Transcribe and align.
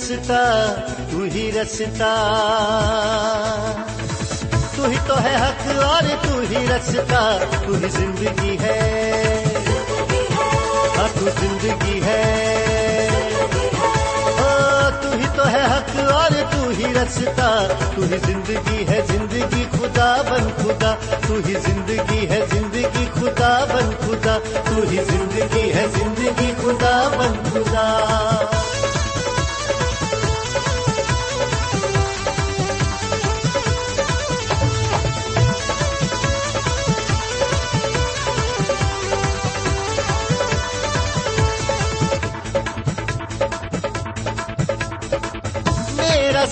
رستا، 0.00 0.74
تو 1.10 1.18
ہی 1.34 1.50
رستا۔ 1.52 2.14
تو 4.76 4.84
ہی 4.84 4.96
تو 5.06 5.22
ہے 5.22 5.36
حق 5.36 5.84
اور 5.84 6.02
تو 6.22 6.40
ہی 6.50 6.66
رستا۔ 6.68 7.38
تو 7.66 7.72
ہی 7.72 7.88
زندگی 7.88 8.58
ہے۔ 8.62 9.44
ہاں 10.98 11.08
تو 11.18 11.28
زندگی 11.40 12.02
ہے۔ 12.02 12.56
ہاں، 14.38 15.02
تو 15.02 15.12
ہی 15.12 15.24
تو 15.36 15.48
ہے 15.48 15.60
حق 15.60 16.12
اور 16.12 16.30
تو 16.50 16.68
ہی 16.78 16.94
رستا۔ 16.94 17.66
تو 17.96 18.02
ہی 18.02 18.18
زندگی 18.26 18.88
ہے، 18.88 19.00
زندگی 19.06 19.64
خدا 19.72 20.22
بن 20.22 20.48
خدا۔ 20.62 20.94
تو 21.28 21.34
ہی 21.46 21.54
زندگی 21.54 22.28
ہے، 22.28 22.40
زندگی 22.52 23.06
خدا 23.14 23.64
بن 23.64 23.90
خدا۔ 24.06 24.38
تو 24.54 24.82
ہی 24.90 24.96
زندگی 24.96 25.72
ہے، 25.74 25.86
زندگی 25.98 26.52
خدا 26.62 27.08
بن 27.18 27.50
خدا۔ 27.50 28.06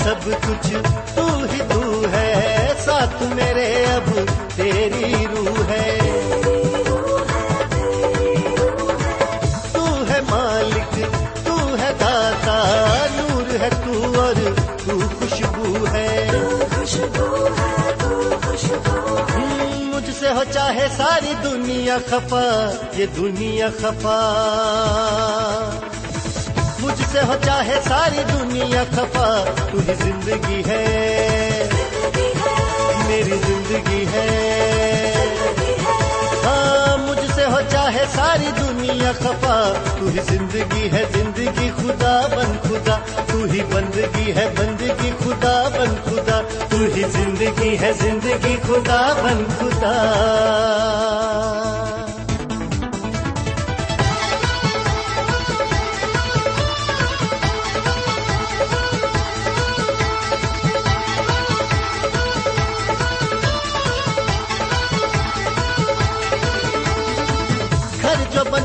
سب 0.08 0.24
کچھ 0.24 0.74
تو 1.14 1.26
ہی 1.52 1.60
تو 1.72 2.04
ہے، 2.12 2.68
ساتھ 2.84 3.22
میرے 3.22 3.84
اب 3.84 4.18
تیری 4.56 5.26
روح 5.36 5.64
ہے۔ 5.68 5.98
تو 9.72 9.84
ہے 10.10 10.20
مالک، 10.30 10.98
تو 11.46 11.76
ہے 11.80 11.92
داتا، 12.00 12.64
نور 13.10 13.54
ہے 13.60 13.68
تو 13.84 14.20
اور 14.20 14.34
تو 14.86 15.00
خوشبو 15.18 15.86
ہے۔ 15.92 16.30
مجھ 19.84 20.10
سے 20.20 20.28
ہو 20.28 20.42
چاہے 20.52 20.86
ساری 20.96 21.32
دنیا 21.42 21.98
خفا، 22.10 22.70
یہ 22.96 23.06
دنیا 23.16 23.68
خفا۔ 23.78 24.24
سے 27.12 27.18
ہو 27.28 27.34
چاہے 27.44 27.80
ساری 27.88 28.22
دنیا 28.32 28.84
خفا 28.92 29.44
تو 29.72 29.78
ہی 29.88 29.94
زندگی 29.94 30.62
ہے۔ 30.66 31.68
میری 33.06 33.36
زندگی 33.46 34.06
ہے۔ 34.12 35.24
ہاں 36.44 36.96
مجھ 36.96 37.34
سے 37.34 37.44
ہو 37.44 37.60
چاہے 37.70 38.04
ساری 38.14 38.50
دنیا 38.58 39.12
خفا 39.12 39.72
تو 40.00 40.06
ہی 40.06 40.18
زندگی 40.30 40.88
ہے۔ 40.92 41.04
زندگی 41.14 41.70
خدا 41.76 42.26
بن 42.36 42.56
خدا 42.62 42.96
تو 43.26 43.44
ہی 43.52 43.60
بندگی 43.72 44.32
ہے۔ 44.32 44.48
بندگی 44.58 45.10
خدا 45.18 45.68
بن 45.68 45.94
خدا 46.04 46.40
تو 46.68 46.76
ہی 46.76 47.02
زندگی 47.02 47.78
ہے۔ 47.80 47.92
زندگی 47.92 48.56
خدا 48.66 49.12
بن 49.22 49.44
خدا۔ 49.58 49.94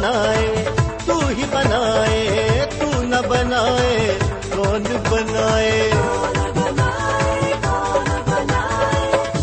بنائے، 0.03 0.66
تو 1.06 1.19
ہی 1.28 1.44
بنائے، 1.52 2.66
تو 2.80 3.03
نہ 3.03 3.16
بنائے، 3.30 4.18
کون 4.56 4.84
بنائے؟ 5.09 5.91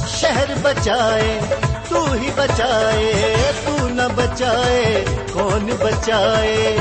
شہر 0.08 0.54
بچائے، 0.62 1.40
تو 1.88 2.12
ہی 2.12 2.30
بچائے، 2.36 3.34
تو 3.66 3.88
نہ 3.88 4.02
بچائے، 4.14 5.04
کون 5.32 5.70
بچائے؟ 5.80 6.76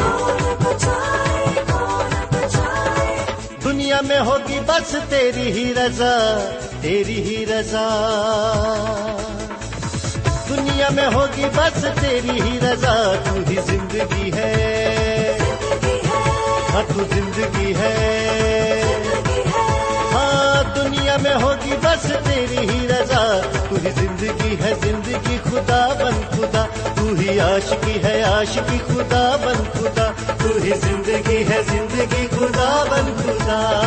دنیا 3.64 4.02
میں 4.08 4.20
ہوگی 4.20 4.60
بس 4.66 4.96
تیری 5.10 5.52
ہی 5.52 5.74
رضا، 5.74 6.50
تیری 6.82 7.24
ہی 7.24 7.46
رضا۔ 7.46 7.88
دنیا 10.50 10.90
میں 10.90 11.08
ہوگی 11.14 11.46
بس 11.56 11.86
تیری 12.02 12.42
ہی 12.42 12.60
رضا، 12.60 13.14
تو 13.26 13.40
ہی 13.50 13.56
زندگی 13.66 14.32
ہے۔ 14.34 15.38
ہاں 16.74 16.82
تو 16.88 17.04
زندگی 17.16 17.76
ہے۔ 17.76 18.84
ہاں 20.14 20.76
دنیا 20.76 21.18
میں 21.18 21.36
ہوگی 21.36 21.74
بس 21.82 22.12
تیری 22.26 22.58
ہی 22.58 22.88
رضا، 22.88 23.42
تو 23.70 23.76
ہی 23.86 23.90
زندگی 23.90 24.56
ہے۔ 24.64 24.74
زندگی 24.84 25.38
خدا 25.44 25.88
بن 26.00 26.36
خدا، 26.36 26.66
تو 26.96 27.14
ہی 27.20 27.40
عاشقی 27.40 28.04
ہے۔ 28.04 28.22
عاشقی 28.22 28.78
خدا 28.88 29.36
بن 29.46 29.64
خدا، 29.74 30.12
تو 30.28 30.50
ہی 30.64 30.72
زندگی 30.82 31.44
ہے۔ 31.50 31.62
زندگی 31.70 32.28
خدا 32.28 32.84
بن 32.90 33.22
خدا۔ 33.24 33.86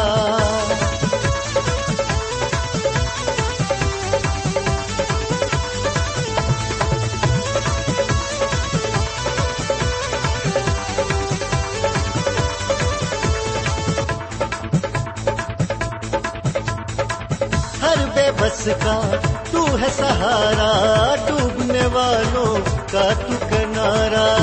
ہر 18.52 18.72
کا 18.84 19.22
تو 19.52 19.80
ہے 19.80 19.88
سہارا 19.88 21.14
ڈوبنے 21.28 21.86
والوں 21.86 22.60
کا 22.92 23.12
تو 23.14 23.46
کنارا۔ 23.50 24.36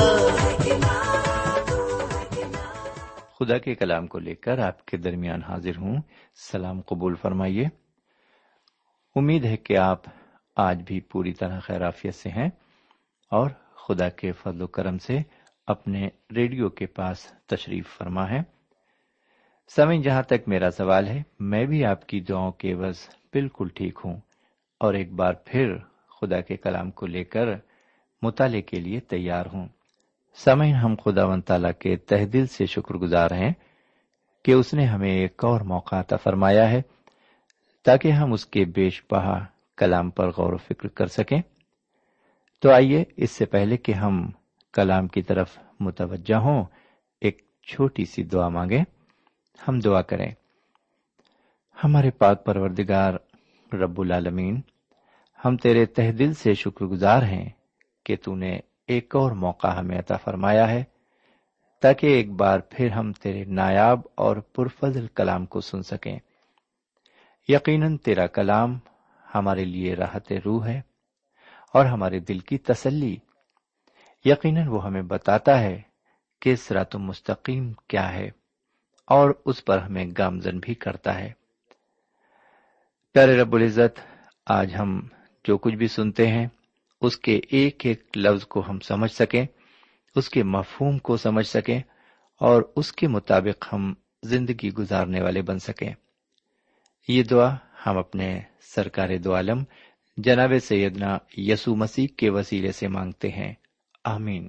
خدا 3.38 3.58
کے 3.58 3.74
کلام 3.74 4.06
کو 4.06 4.18
لے 4.18 4.34
کر 4.34 4.58
آپ 4.58 4.86
کے 4.86 4.96
درمیان 4.96 5.42
حاضر 5.42 5.76
ہوں۔ 5.76 5.96
سلام 6.52 6.80
قبول 6.80 7.14
فرمائیے۔ 7.14 7.64
امید 9.16 9.44
ہے 9.44 9.56
کہ 9.56 9.76
آپ 9.76 10.00
آج 10.56 10.82
بھی 10.82 11.00
پوری 11.00 11.32
طرح 11.32 11.60
خیرافیت 11.60 12.14
سے 12.14 12.28
ہیں 12.28 12.48
اور 13.30 13.50
خدا 13.88 14.08
کے 14.08 14.32
فضل 14.32 14.62
و 14.62 14.66
کرم 14.66 14.98
سے 14.98 15.18
اپنے 15.66 16.08
ریڈیو 16.36 16.68
کے 16.68 16.86
پاس 16.86 17.18
تشریف 17.46 17.86
فرما 17.98 18.30
ہے۔ 18.30 18.40
سمے 19.76 19.98
جہاں 19.98 20.22
تک 20.22 20.48
میرا 20.48 20.70
سوال 20.70 21.08
ہے، 21.08 21.22
میں 21.40 21.64
بھی 21.64 21.84
آپ 21.84 22.06
کی 22.06 22.20
دعاؤں 22.20 22.52
کے 22.52 22.74
بس 22.76 23.19
بالکل 23.32 23.68
ٹھیک 23.74 23.98
ہوں۔ 24.04 24.20
اور 24.80 24.94
ایک 24.94 25.12
بار 25.12 25.34
پھر 25.44 25.76
خدا 26.20 26.40
کے 26.40 26.56
کلام 26.56 26.90
کو 26.90 27.06
لے 27.06 27.24
کر 27.24 27.46
مطالعے 28.22 28.62
کے 28.62 28.80
لیے 28.80 29.00
تیار 29.00 29.46
ہوں۔ 29.52 29.68
سمے 30.34 30.72
ہم 30.72 30.94
خدا 31.04 31.24
و 31.24 31.40
تعالیٰ 31.40 31.72
کے 31.78 31.96
تہ 31.96 32.24
دل 32.24 32.46
سے 32.46 32.66
شکر 32.66 32.94
گزار 32.94 33.30
ہیں 33.30 33.52
کہ 34.44 34.52
اس 34.52 34.74
نے 34.74 34.84
ہمیں 34.84 35.10
ایک 35.10 35.44
اور 35.44 35.60
موقع 35.60 35.96
عطا 35.96 36.16
فرمایا 36.16 36.70
ہے 36.70 36.82
تاکہ 37.84 38.12
ہم 38.12 38.32
اس 38.32 38.46
کے 38.46 38.64
بیش 38.64 39.02
بہا 39.10 39.44
کلام 39.76 40.10
پر 40.10 40.28
غور 40.28 40.52
و 40.52 40.56
فکر 40.56 40.88
کر 40.88 41.06
سکیں۔ 41.06 41.42
تو 42.62 42.70
آئیے 42.70 43.04
اس 43.16 43.30
سے 43.30 43.44
پہلے 43.44 43.76
کہ 43.76 43.92
ہم 43.92 44.30
کلام 44.72 45.08
کی 45.08 45.22
طرف 45.22 45.58
متوجہ 45.80 46.34
ہوں، 46.34 46.64
ایک 47.20 47.42
چھوٹی 47.66 48.04
سی 48.04 48.22
دعا 48.22 48.48
مانگیں۔ 48.48 48.84
ہم 49.68 49.78
دعا 49.78 50.02
کریں۔ 50.02 50.30
ہمارے 51.84 52.10
پاک 52.10 52.44
پروردگار 52.44 53.14
رب 53.72 54.00
العالمین، 54.00 54.60
ہم 55.44 55.56
تیرے 55.56 55.86
تہ 55.86 56.12
دل 56.12 56.34
سے 56.34 56.54
شکر 56.54 56.84
گزار 56.84 57.22
ہیں 57.22 57.48
کہ 58.04 58.16
تو 58.22 58.34
نے 58.34 58.60
ایک 58.86 59.16
اور 59.16 59.32
موقع 59.32 59.66
ہمیں 59.66 59.98
عطا 59.98 60.16
فرمایا 60.16 60.70
ہے، 60.70 60.84
تاکہ 61.80 62.06
ایک 62.06 62.30
بار 62.30 62.60
پھر 62.70 62.90
ہم 62.90 63.12
تیرے 63.12 63.44
نایاب 63.44 64.00
اور 64.14 64.36
پرفضل 64.36 65.06
کلام 65.06 65.46
کو 65.46 65.60
سن 65.60 65.82
سکیں۔ 65.82 66.18
یقیناً 67.48 67.96
تیرا 67.96 68.26
کلام 68.26 68.78
ہمارے 69.34 69.64
لیے 69.64 69.94
راحت 69.94 70.32
روح 70.44 70.66
ہے 70.66 70.80
اور 71.74 71.86
ہمارے 71.86 72.18
دل 72.18 72.38
کی 72.38 72.58
تسلی 72.58 73.16
یقیناً 74.24 74.66
وہ 74.66 74.84
ہمیں 74.84 75.02
بتاتا 75.02 75.60
ہے 75.60 75.82
کہ 76.40 76.56
سرات 76.56 76.96
مستقیم 76.96 77.72
کیا 77.72 78.12
ہے 78.12 78.30
اور 79.06 79.30
اس 79.44 79.64
پر 79.64 79.78
ہمیں 79.78 80.06
گامزن 80.18 80.58
بھی 80.58 80.74
کرتا 80.74 81.18
ہے۔ 81.18 81.39
پیارے 83.12 83.36
رب 83.36 83.54
العزت، 83.54 84.00
آج 84.46 84.74
ہم 84.78 85.00
جو 85.44 85.58
کچھ 85.58 85.74
بھی 85.74 85.86
سنتے 85.86 86.26
ہیں، 86.26 86.46
اس 87.00 87.16
کے 87.16 87.40
ایک 87.50 87.86
ایک 87.86 88.04
لفظ 88.16 88.44
کو 88.44 88.62
ہم 88.68 88.78
سمجھ 88.78 89.10
سکیں، 89.10 89.46
اس 90.16 90.28
کے 90.28 90.42
مفہوم 90.42 90.98
کو 90.98 91.16
سمجھ 91.16 91.46
سکیں، 91.46 91.80
اور 92.40 92.62
اس 92.76 92.92
کے 92.92 93.08
مطابق 93.08 93.66
ہم 93.72 93.94
زندگی 94.22 94.72
گزارنے 94.72 95.20
والے 95.20 95.42
بن 95.42 95.58
سکیں۔ 95.58 95.94
یہ 97.08 97.22
دعا 97.22 97.54
ہم 97.86 97.98
اپنے 97.98 98.40
سرکار 98.60 99.08
دو 99.24 99.34
عالم، 99.34 99.62
جناب 100.16 100.52
سیدنا 100.62 101.18
یسو 101.36 101.76
مسیح 101.76 102.06
کے 102.16 102.30
وسیلے 102.30 102.72
سے 102.72 102.88
مانگتے 102.88 103.28
ہیں۔ 103.28 103.54
آمین۔ 104.04 104.48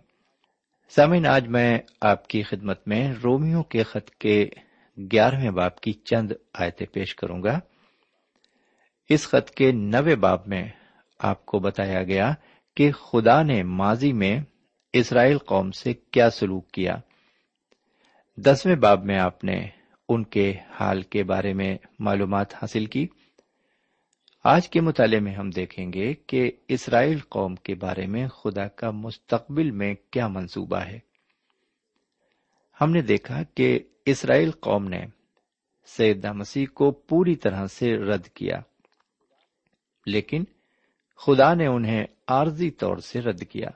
سامن 0.89 1.25
آج 1.25 1.47
میں 1.47 1.79
آپ 2.01 2.27
کی 2.27 2.43
خدمت 2.43 2.87
میں 2.87 3.13
رومیو 3.23 3.63
کے 3.63 3.83
خط 3.83 4.09
کے 4.09 4.49
گیارہویں 4.97 5.51
باپ 5.51 5.81
کی 5.81 5.93
چند 5.93 6.31
آیتیں 6.53 6.85
پیش 6.85 7.15
کروں 7.15 7.43
گا۔ 7.43 7.59
اس 9.13 9.27
خط 9.27 9.49
کے 9.49 9.71
نوے 9.71 10.15
باب 10.15 10.39
میں 10.47 10.69
آپ 11.19 11.45
کو 11.45 11.59
بتایا 11.59 12.03
گیا 12.03 12.33
کہ 12.75 12.91
خدا 12.91 13.43
نے 13.43 13.63
ماضی 13.63 14.13
میں 14.13 14.39
اسرائیل 14.93 15.37
قوم 15.37 15.71
سے 15.71 15.93
کیا 15.93 16.29
سلوک 16.29 16.71
کیا۔ 16.71 16.95
دسویں 18.37 18.75
باب 18.75 19.05
میں 19.05 19.19
آپ 19.19 19.43
نے 19.43 19.67
ان 20.09 20.23
کے 20.23 20.53
حال 20.79 21.01
کے 21.01 21.23
بارے 21.23 21.53
میں 21.53 21.77
معلومات 21.99 22.53
حاصل 22.53 22.85
کی۔ 22.85 23.07
آج 24.43 24.69
کے 24.69 24.81
مطالعے 24.81 25.19
میں 25.19 25.33
ہم 25.33 25.49
دیکھیں 25.49 25.93
گے 25.93 26.13
کہ 26.13 26.51
اسرائیل 26.67 27.17
قوم 27.29 27.55
کے 27.55 27.75
بارے 27.75 28.05
میں 28.05 28.27
خدا 28.27 28.67
کا 28.67 28.91
مستقبل 28.91 29.71
میں 29.71 29.95
کیا 30.11 30.27
منصوبہ 30.27 30.77
ہے۔ 30.77 30.99
ہم 32.81 32.91
نے 32.91 33.01
دیکھا 33.01 33.43
کہ 33.55 33.79
اسرائیل 34.05 34.51
قوم 34.51 34.87
نے 34.87 35.05
سیدہ 35.85 36.31
مسیح 36.31 36.65
کو 36.73 36.91
پوری 36.91 37.35
طرح 37.35 37.67
سے 37.67 37.97
رد 37.97 38.27
کیا۔ 38.27 38.61
لیکن 40.05 40.43
خدا 41.17 41.53
نے 41.53 41.67
انہیں 41.67 42.05
عارضی 42.27 42.71
طور 42.71 42.97
سے 42.97 43.21
رد 43.21 43.43
کیا۔ 43.49 43.69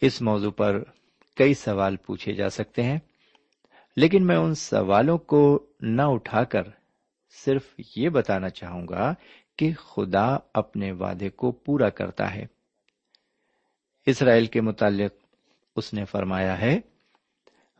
اس 0.00 0.22
موضوع 0.22 0.50
پر 0.50 0.82
کئی 1.36 1.54
سوال 1.54 1.96
پوچھے 1.96 2.32
جا 2.32 2.48
سکتے 2.48 2.82
ہیں، 2.82 2.98
لیکن 3.96 4.26
میں 4.26 4.36
ان 4.36 4.54
سوالوں 4.54 5.18
کو 5.18 5.66
نہ 5.80 6.02
اٹھا 6.02 6.44
کر 6.44 6.62
صرف 7.44 7.80
یہ 7.96 8.08
بتانا 8.08 8.48
چاہوں 8.48 8.88
گا 8.88 9.14
کہ 9.56 9.72
خدا 9.74 10.36
اپنے 10.54 10.92
وعدے 10.92 11.30
کو 11.30 11.52
پورا 11.52 11.88
کرتا 11.88 12.34
ہے۔ 12.34 12.46
اسرائیل 14.06 14.46
کے 14.46 14.60
متعلق 14.60 15.24
اس 15.76 15.94
نے 15.94 16.04
فرمایا 16.04 16.60
ہے 16.60 16.80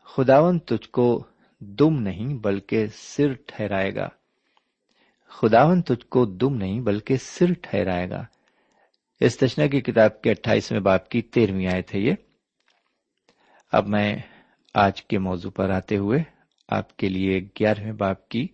خداون 0.03 0.59
تجھ 0.59 0.89
کو 0.89 1.23
دم 1.59 2.01
نہیں 2.01 2.33
بلکہ 2.33 2.87
سر 2.87 3.33
ٹھہرائے 3.33 3.95
گا۔ 3.95 4.09
خداون 5.37 5.81
تجھ 5.81 6.05
کو 6.05 6.25
دم 6.25 6.55
نہیں 6.55 6.79
بلکہ 6.79 7.15
سر 7.17 7.53
ٹھہرائے 7.61 8.09
گا۔ 8.09 8.25
استشنا 9.19 9.67
کی 9.67 9.81
کتاب 9.81 10.21
کے 10.21 10.31
اٹھائیسویں 10.31 10.79
باپ 10.79 11.09
کی 11.09 11.21
تیرہویں 11.21 11.67
آئے 11.67 11.81
تھے 11.81 11.99
یہ۔ 11.99 12.13
اب 13.71 13.87
میں 13.87 14.17
آج 14.73 15.03
کے 15.03 15.19
موضوع 15.19 15.51
پر 15.51 15.69
آتے 15.69 15.97
ہوئے 15.97 16.19
آپ 16.69 16.97
کے 16.97 17.09
لیے 17.09 17.39
گیارہویں 17.39 17.91
باپ 17.91 18.29
کی 18.29 18.47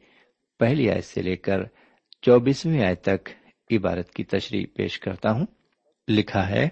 پہلی 0.59 0.89
آیت 0.89 1.05
سے 1.05 1.21
لے 1.21 1.35
کر 1.35 1.63
چوبیسویں 2.21 2.85
آیت 2.85 3.01
تک 3.01 3.29
عبارت 3.71 4.11
کی 4.11 4.23
تشریح 4.23 4.65
پیش 4.75 4.99
کرتا 4.99 5.31
ہوں۔ 5.31 5.45
لکھا 6.07 6.49
ہے، 6.49 6.69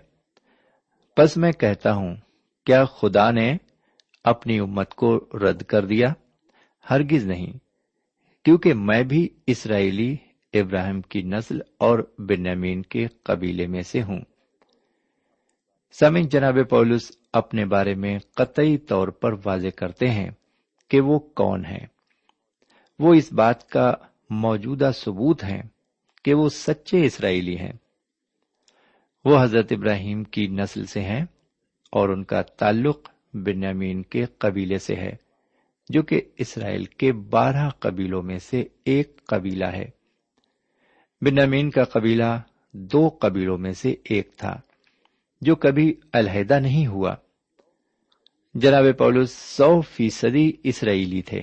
پس 1.16 1.38
میں 1.38 1.52
کہتا 1.52 1.94
ہوں، 1.94 2.16
کیا 2.66 2.86
خدا 2.86 3.32
نے 3.32 3.58
اپنی 4.24 4.60
امت 4.60 4.94
کو 4.96 5.30
رد 5.34 5.62
کر 5.64 5.86
دیا؟ 5.86 6.14
ہرگز 6.90 7.26
نہیں۔ 7.26 7.69
کیونکہ 8.50 8.74
میں 8.74 9.04
بھی 9.04 9.30
اسرائیلی 9.48 10.16
ابراہیم 10.54 11.02
کی 11.02 11.22
نسل 11.22 11.60
اور 11.78 12.12
بنیامین 12.18 12.82
کے 12.82 13.08
قبیلے 13.24 13.68
میں 13.68 13.82
سے 13.82 14.04
ہوں۔ 14.04 14.22
سمن 16.00 16.22
جناب 16.22 16.58
پولس 16.70 17.12
اپنے 17.34 17.66
بارے 17.66 17.96
میں 17.96 18.20
قطعی 18.34 18.78
طور 18.78 19.08
پر 19.08 19.34
واضح 19.46 19.68
کرتے 19.68 20.10
ہیں 20.10 20.30
کہ 20.90 21.02
وہ 21.02 21.20
کون 21.20 21.66
ہے 21.66 21.86
وہ 23.00 23.14
اس 23.14 23.34
بات 23.34 23.70
کا 23.70 23.94
موجودہ 24.30 24.92
ثبوت 24.96 25.44
ہیں 25.44 25.62
کہ 26.24 26.34
وہ 26.34 26.50
سچے 26.50 27.06
اسرائیلی 27.06 27.58
ہیں۔ 27.58 27.74
وہ 29.26 29.44
حضرت 29.44 29.72
ابراہیم 29.72 30.24
کی 30.24 30.48
نسل 30.48 30.86
سے 30.86 31.02
ہیں 31.02 31.26
اور 31.92 32.10
ان 32.10 32.24
کا 32.24 32.42
تعلق 32.42 33.10
بنیامین 33.34 34.04
کے 34.04 34.26
قبیلے 34.26 34.78
سے 34.78 34.96
ہے۔ 34.96 35.29
جو 35.90 36.02
کہ 36.02 36.22
اسرائیل 36.38 36.86
کے 36.86 37.12
بارہ 37.12 37.70
قبیلوں 37.70 38.24
میں 38.24 38.40
سے 38.40 38.64
ایک 38.86 39.22
قبیلہ 39.26 39.66
ہے۔ 39.66 39.90
بنیامین 41.22 41.70
کا 41.70 41.84
قبیلہ 41.84 42.42
دو 42.74 43.10
قبیلوں 43.22 43.58
میں 43.58 43.72
سے 43.72 43.96
ایک 44.04 44.38
تھا، 44.38 44.62
جو 45.42 45.56
کبھی 45.56 45.94
علیحدہ 46.14 46.60
نہیں 46.60 46.88
ہوا۔ 46.88 47.16
جناب 48.54 48.84
پولس 48.98 49.32
سو 49.32 49.82
فیصدی 49.82 50.52
اسرائیلی 50.64 51.22
تھے۔ 51.22 51.42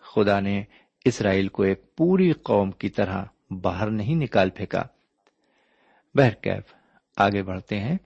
خدا 0.00 0.40
نے 0.40 0.62
اسرائیل 1.04 1.48
کو 1.48 1.62
ایک 1.62 1.96
پوری 1.96 2.32
قوم 2.32 2.70
کی 2.70 2.88
طرح 2.88 3.24
باہر 3.50 3.90
نہیں 3.90 4.14
نکال 4.14 4.50
پھینکا۔ 4.50 4.82
بہرکیف، 6.14 6.74
آگے 7.16 7.42
بڑھتے 7.42 7.80
ہیں۔ 7.80 7.98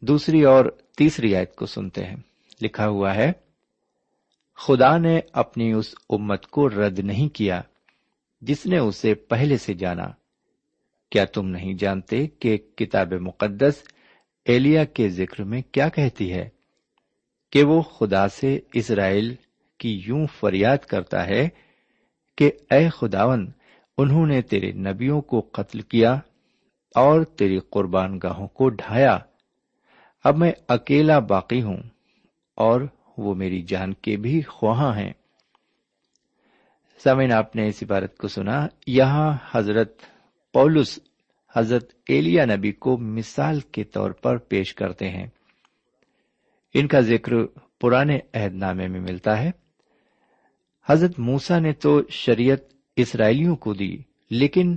دوسری 0.00 0.42
اور 0.42 0.64
تیسری 0.96 1.36
آیت 1.36 1.54
کو 1.54 1.66
سنتے 1.66 2.04
ہیں۔ 2.04 2.16
لکھا 2.62 2.88
ہوا 2.88 3.14
ہے 3.14 3.32
خدا 4.56 4.96
نے 4.98 5.20
اپنی 5.32 5.72
اس 5.72 5.94
امت 6.10 6.46
کو 6.46 6.68
رد 6.68 6.98
نہیں 6.98 7.34
کیا 7.34 7.60
جس 8.40 8.66
نے 8.66 8.78
اسے 8.78 9.14
پہلے 9.14 9.56
سے 9.56 9.74
جانا۔ 9.74 10.06
کیا 11.10 11.24
تم 11.24 11.48
نہیں 11.48 11.74
جانتے 11.74 12.26
کہ 12.26 12.56
کتاب 12.56 13.12
مقدس 13.12 13.82
ایلیا 14.44 14.84
کے 14.84 15.08
ذکر 15.08 15.44
میں 15.44 15.62
کیا 15.72 15.88
کہتی 15.88 16.32
ہے؟ 16.32 16.48
کہ 17.52 17.64
وہ 17.64 17.82
خدا 17.82 18.28
سے 18.28 18.60
اسرائیل 18.74 19.34
کی 19.78 20.02
یوں 20.06 20.26
فریاد 20.26 20.78
کرتا 20.78 21.26
ہے 21.26 21.48
کہ 22.38 22.50
اے 22.70 22.88
خداون 22.88 23.50
انہوں 23.98 24.26
نے 24.26 24.42
تیرے 24.42 24.72
نبیوں 24.72 25.20
کو 25.20 25.40
قتل 25.52 25.80
کیا 25.80 26.12
اور 26.94 27.24
تیری 27.24 27.58
قربان 27.70 28.18
گاہوں 28.22 28.48
کو 28.48 28.68
ڈھایا۔ 28.68 29.18
اب 30.24 30.36
میں 30.36 30.52
اکیلا 30.68 31.18
باقی 31.18 31.62
ہوں 31.62 31.82
اور 32.56 32.80
وہ 33.22 33.34
میری 33.34 33.62
جان 33.62 33.94
کے 33.94 34.16
بھی 34.16 34.42
خواہاں 34.42 34.96
ہیں۔ 34.96 35.12
سمین 37.04 37.32
آپ 37.32 37.56
نے 37.56 37.68
اس 37.68 37.82
عبارت 37.82 38.18
کو 38.18 38.28
سنا۔ 38.28 38.66
یہاں 38.86 39.36
حضرت 39.52 40.00
پولس 40.52 40.98
حضرت 41.56 41.92
ایلیا 42.08 42.44
نبی 42.44 42.72
کو 42.72 42.98
مثال 42.98 43.60
کے 43.60 43.84
طور 43.84 44.10
پر 44.10 44.36
پیش 44.36 44.74
کرتے 44.74 45.08
ہیں۔ 45.08 45.26
ان 46.74 46.88
کا 46.88 47.00
ذکر 47.00 47.32
پرانے 47.80 48.18
عہد 48.34 48.54
نامے 48.54 48.88
میں 48.88 49.00
ملتا 49.00 49.42
ہے۔ 49.42 49.50
حضرت 50.88 51.18
موسا 51.18 51.58
نے 51.58 51.72
تو 51.72 52.02
شریعت 52.08 52.58
اسرائیلیوں 52.96 53.56
کو 53.56 53.74
دی، 53.74 53.96
لیکن 54.30 54.76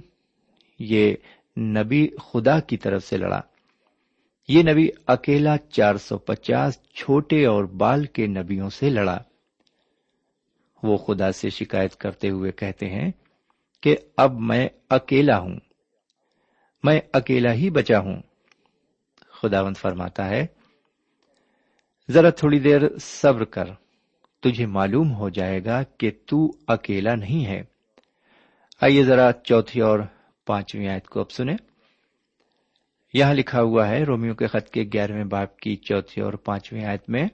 یہ 0.79 1.15
نبی 1.57 2.07
خدا 2.07 2.59
کی 2.59 2.77
طرف 2.77 3.03
سے 3.03 3.17
لڑا۔ 3.17 3.41
یہ 4.47 4.63
نبی 4.63 4.89
اکیلا 5.07 5.57
چار 5.57 5.95
سو 5.95 6.17
پچاس 6.17 6.83
چھوٹے 6.83 7.45
اور 7.45 7.63
بال 7.63 8.05
کے 8.05 8.27
نبیوں 8.27 8.69
سے 8.69 8.89
لڑا۔ 8.89 9.17
وہ 10.83 10.97
خدا 10.97 11.31
سے 11.31 11.49
شکایت 11.49 11.95
کرتے 11.95 12.29
ہوئے 12.29 12.51
کہتے 12.51 12.89
ہیں 12.89 13.11
کہ 13.81 13.97
اب 14.17 14.39
میں 14.39 14.69
اکیلا 14.89 15.39
ہوں۔ 15.39 15.59
میں 16.83 17.01
اکیلا 17.13 17.53
ہی 17.53 17.69
بچا 17.69 17.99
ہوں۔ 17.99 18.21
خداوند 19.41 19.77
فرماتا 19.77 20.29
ہے، 20.29 20.45
ذرا 22.11 22.29
تھوڑی 22.29 22.59
دیر 22.59 22.97
صبر 22.97 23.43
کر، 23.43 23.65
تجھے 24.39 24.65
معلوم 24.65 25.13
ہو 25.13 25.29
جائے 25.29 25.65
گا 25.65 25.83
کہ 25.83 26.11
تو 26.25 26.51
اکیلا 26.67 27.15
نہیں 27.15 27.45
ہے۔ 27.45 27.63
آئیے 28.81 29.03
ذرا 29.03 29.31
چوتھی 29.43 29.81
اور 29.81 29.99
پانچویں 30.45 30.87
آیت 30.87 31.07
کو 31.07 31.19
اب 31.19 31.31
سنیں۔ 31.31 31.74
یہاں 33.15 33.33
لکھا 33.33 33.61
ہوا 33.61 33.87
ہے 33.87 34.03
رومیو 34.03 34.35
کے 34.35 34.47
خط 34.47 34.69
کے 34.69 34.83
گیارہویں 34.93 35.23
باپ 35.23 35.57
کی 35.57 35.75
چوتھی 35.75 36.21
اور 36.21 36.33
پانچویں 36.33 36.85
آیت 36.85 37.09
میں، 37.09 37.27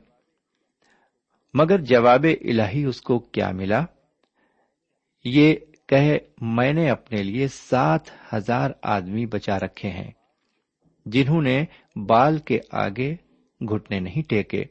مگر 1.53 1.81
جواب 1.81 2.25
الہی 2.41 2.85
اس 2.85 3.01
کو 3.01 3.19
کیا 3.19 3.51
ملا؟ 3.51 3.85
یہ 5.25 5.55
کہ 5.88 6.19
میں 6.41 6.73
نے 6.73 6.89
اپنے 6.89 7.23
لیے 7.23 7.47
سات 7.47 8.01
ہزار 8.33 8.71
آدمی 8.81 9.25
بچا 9.25 9.59
رکھے 9.59 9.89
ہیں، 9.89 10.11
جنہوں 11.05 11.41
نے 11.41 11.65
بال 11.95 12.38
کے 12.38 12.59
آگے 12.71 13.15
گھٹنے 13.61 14.00
نہیں 14.00 14.29
ٹیکے۔ 14.29 14.63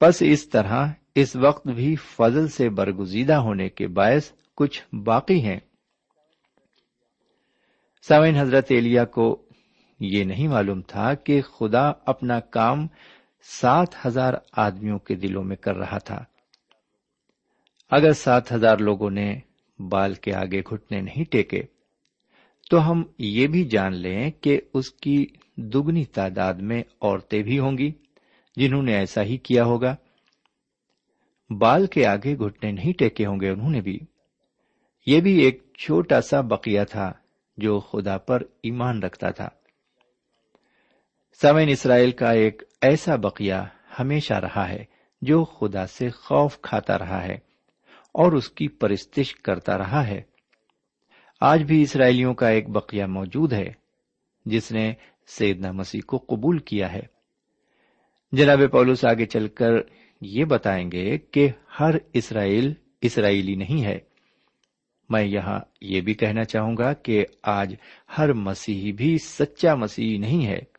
بس 0.00 0.22
اس 0.26 0.48
طرح 0.48 0.86
اس 1.14 1.36
وقت 1.36 1.68
بھی 1.68 1.96
فضل 1.96 2.48
سے 2.48 2.68
برگزیدہ 2.68 3.34
ہونے 3.34 3.68
کے 3.68 3.86
باعث 3.86 4.32
کچھ 4.56 4.94
باقی 4.94 5.44
ہیں۔ 5.44 5.60
سوئن 8.08 8.36
حضرت 8.36 8.66
ایلیا 8.68 9.04
کو 9.04 9.43
یہ 10.04 10.24
نہیں 10.24 10.48
معلوم 10.48 10.80
تھا 10.80 11.14
کہ 11.14 11.42
خدا 11.42 11.92
اپنا 12.06 12.40
کام 12.40 12.86
سات 13.42 14.06
ہزار 14.06 14.34
آدمیوں 14.52 14.98
کے 14.98 15.14
دلوں 15.14 15.44
میں 15.44 15.56
کر 15.56 15.76
رہا 15.76 15.98
تھا۔ 15.98 16.24
اگر 17.90 18.12
سات 18.12 18.52
ہزار 18.52 18.78
لوگوں 18.78 19.10
نے 19.10 19.40
بال 19.78 20.14
کے 20.14 20.34
آگے 20.34 20.60
گھٹنے 20.60 21.00
نہیں 21.00 21.24
ٹیکے، 21.30 21.62
تو 22.70 22.90
ہم 22.90 23.02
یہ 23.18 23.46
بھی 23.46 23.64
جان 23.64 23.96
لیں 23.96 24.30
کہ 24.30 24.60
اس 24.74 24.90
کی 24.90 25.26
دگنی 25.56 26.04
تعداد 26.04 26.54
میں 26.54 26.82
عورتیں 27.00 27.42
بھی 27.42 27.58
ہوں 27.58 27.78
گی 27.78 27.92
جنہوں 28.56 28.82
نے 28.82 28.94
ایسا 28.94 29.22
ہی 29.22 29.36
کیا 29.36 29.64
ہوگا۔ 29.64 29.96
بال 31.50 31.86
کے 31.86 32.06
آگے 32.06 32.38
گھٹنے 32.38 32.72
نہیں 32.72 32.92
ٹیکے 32.98 33.26
ہوں 33.26 33.40
گے 33.40 33.50
انہوں 33.50 33.70
نے 33.70 33.80
بھی۔ 33.80 33.98
یہ 35.06 35.20
بھی 35.20 35.38
ایک 35.38 35.62
چھوٹا 35.78 36.20
سا 36.20 36.40
بقیہ 36.40 36.80
تھا 36.90 37.12
جو 37.56 37.80
خدا 37.80 38.18
پر 38.18 38.42
ایمان 38.62 39.02
رکھتا 39.02 39.30
تھا۔ 39.30 39.48
سمین 41.42 41.68
اسرائیل 41.68 42.10
کا 42.10 42.30
ایک 42.30 42.62
ایسا 42.80 43.16
بقیہ 43.16 43.54
ہمیشہ 43.98 44.34
رہا 44.34 44.68
ہے 44.68 44.84
جو 45.22 45.44
خدا 45.44 45.86
سے 45.86 46.10
خوف 46.10 46.60
کھاتا 46.60 46.98
رہا 46.98 47.24
ہے 47.24 47.34
اور 48.12 48.32
اس 48.32 48.50
کی 48.50 48.68
پرستش 48.68 49.34
کرتا 49.34 49.78
رہا 49.78 50.06
ہے۔ 50.06 50.22
آج 51.40 51.62
بھی 51.62 51.82
اسرائیلیوں 51.82 52.34
کا 52.34 52.48
ایک 52.48 52.68
بقیہ 52.68 53.04
موجود 53.04 53.52
ہے 53.52 53.72
جس 54.46 54.72
نے 54.72 54.92
سیدنا 55.26 55.72
مسیح 55.72 56.00
کو 56.06 56.24
قبول 56.28 56.58
کیا 56.58 56.92
ہے۔ 56.92 57.02
جناب 58.32 58.60
پولس، 58.72 59.04
آگے 59.04 59.26
چل 59.26 59.48
کر 59.48 59.70
یہ 60.20 60.44
بتائیں 60.44 60.92
گے 60.92 61.18
کہ 61.18 61.48
ہر 61.80 61.94
اسرائیل 62.12 62.74
اسرائیلی 63.00 63.54
نہیں 63.54 63.84
ہے۔ 63.84 63.98
میں 65.08 65.24
یہاں 65.24 65.60
یہ 65.80 66.00
بھی 66.00 66.14
کہنا 66.14 66.44
چاہوں 66.44 66.76
گا 66.76 66.92
کہ 66.92 67.24
آج 67.42 67.74
ہر 68.18 68.32
مسیحی 68.32 68.92
بھی 68.92 69.18
سچا 69.18 69.74
مسیحی 69.74 70.18
نہیں 70.18 70.46
ہے۔ 70.46 70.73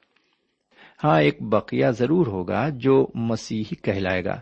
ہاں 1.04 1.22
ایک 1.22 1.38
بقیہ 1.42 1.88
ضرور 1.88 2.28
ہوگا 2.28 2.70
جو 2.70 3.08
مسیحی 3.16 3.76
کہلائے 3.76 4.26
گا۔ 4.26 4.42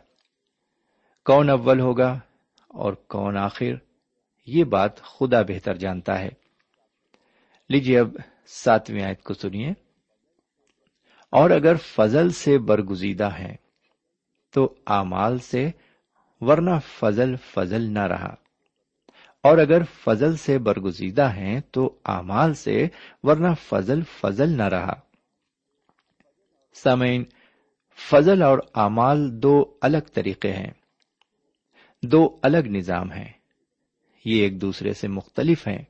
کون 1.25 1.49
اول 1.49 1.79
ہوگا 1.79 2.19
اور 2.67 2.93
کون 2.93 3.37
آخر؟ 3.37 3.75
یہ 4.45 4.63
بات 4.63 5.01
خدا 5.01 5.41
بہتر 5.41 5.75
جانتا 5.75 6.19
ہے۔ 6.19 6.29
لیجیے 7.69 7.99
اب 7.99 8.07
ساتویں 8.47 9.03
آیت 9.03 9.23
کو 9.23 9.33
سنیے۔ 9.33 9.69
اور 11.29 11.49
اگر 11.49 11.75
فضل 11.75 12.29
سے 12.29 12.57
برگزیدہ 12.57 13.29
ہیں، 13.39 13.57
تو 14.51 14.73
آمال 14.85 15.39
سے، 15.39 15.71
ورنہ 16.41 16.79
فضل 16.99 17.35
فضل 17.35 17.81
نہ 17.81 17.99
رہا۔ 17.99 18.35
اور 19.43 19.57
اگر 19.57 19.81
فضل 19.83 20.37
سے 20.37 20.59
برگزیدہ 20.59 21.33
ہیں، 21.33 21.59
تو 21.71 21.99
آمال 22.03 22.53
سے، 22.53 22.87
ورنہ 23.23 23.47
فضل 23.61 23.99
فضل 24.19 24.49
نہ 24.49 24.63
رہا۔ 24.63 24.93
سمعین 26.73 27.23
فضل 28.11 28.43
اور 28.43 28.59
امال 28.73 29.43
دو 29.43 29.65
الگ 29.81 29.97
طریقے 30.13 30.53
ہیں، 30.53 30.71
دو 32.03 32.37
الگ 32.41 32.57
نظام 32.57 33.11
ہیں۔ 33.11 33.31
یہ 34.25 34.41
ایک 34.41 34.61
دوسرے 34.61 34.93
سے 34.93 35.07
مختلف 35.07 35.67
ہیں۔ 35.67 35.83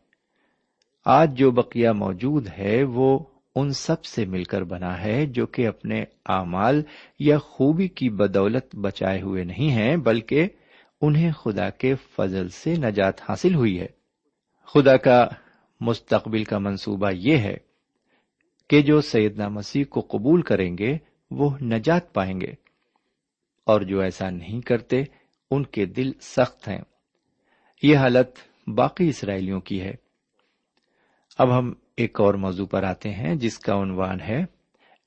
آج 1.06 1.38
جو 1.38 1.52
بقیہ 1.52 1.90
موجود 1.90 2.48
ہے، 2.58 2.84
وہ 2.84 3.20
ان 3.56 3.70
سب 3.70 4.06
سے 4.06 4.26
مل 4.26 4.44
کر 4.44 4.64
بنا 4.64 5.04
ہے 5.04 5.26
جو 5.26 5.46
کہ 5.46 5.68
اپنے 5.68 6.04
اعمال 6.26 6.84
یا 7.20 7.38
خوبی 7.38 7.88
کی 7.88 8.10
بدولت 8.10 8.76
بچائے 8.76 9.22
ہوئے 9.22 9.44
نہیں 9.44 9.72
ہیں، 9.72 9.98
بلکہ 9.98 10.48
انہیں 11.02 11.32
خدا 11.32 11.70
کے 11.70 11.96
فضل 11.96 12.50
سے 12.50 12.76
نجات 12.76 13.22
حاصل 13.30 13.56
ہوئی 13.56 13.80
ہے۔ 13.80 13.88
خدا 14.66 14.98
کا 14.98 15.28
مستقبل 15.82 16.44
کا 16.44 16.58
منصوبہ 16.58 17.10
یہ 17.14 17.38
ہے 17.38 17.58
کہ 18.70 18.82
جو 18.82 19.02
سیدنا 19.02 19.48
مسیح 19.48 19.84
کو 19.86 20.02
قبول 20.02 20.42
کریں 20.42 20.78
گے، 20.78 20.98
وہ 21.32 21.58
نجات 21.62 22.14
پائیں 22.14 22.42
گے۔ 22.42 22.52
اور 23.66 23.82
جو 23.82 24.00
ایسا 24.00 24.30
نہیں 24.30 24.62
کرتے، 24.62 25.04
ان 25.52 25.64
کے 25.64 25.86
دل 25.86 26.12
سخت 26.22 26.68
ہیں۔ 26.68 26.82
یہ 27.84 27.98
حالت 27.98 28.30
باقی 28.68 29.08
اسرائیلیوں 29.08 29.62
کی 29.62 29.82
ہے۔ 29.82 29.94
اب 31.38 31.58
ہم 31.58 31.74
ایک 31.98 32.22
اور 32.22 32.34
موضوع 32.34 32.66
پر 32.66 32.84
آتے 32.84 33.14
ہیں، 33.14 33.36
جس 33.36 33.60
کا 33.60 33.82
عنوان 33.82 34.22
ہے، 34.22 34.46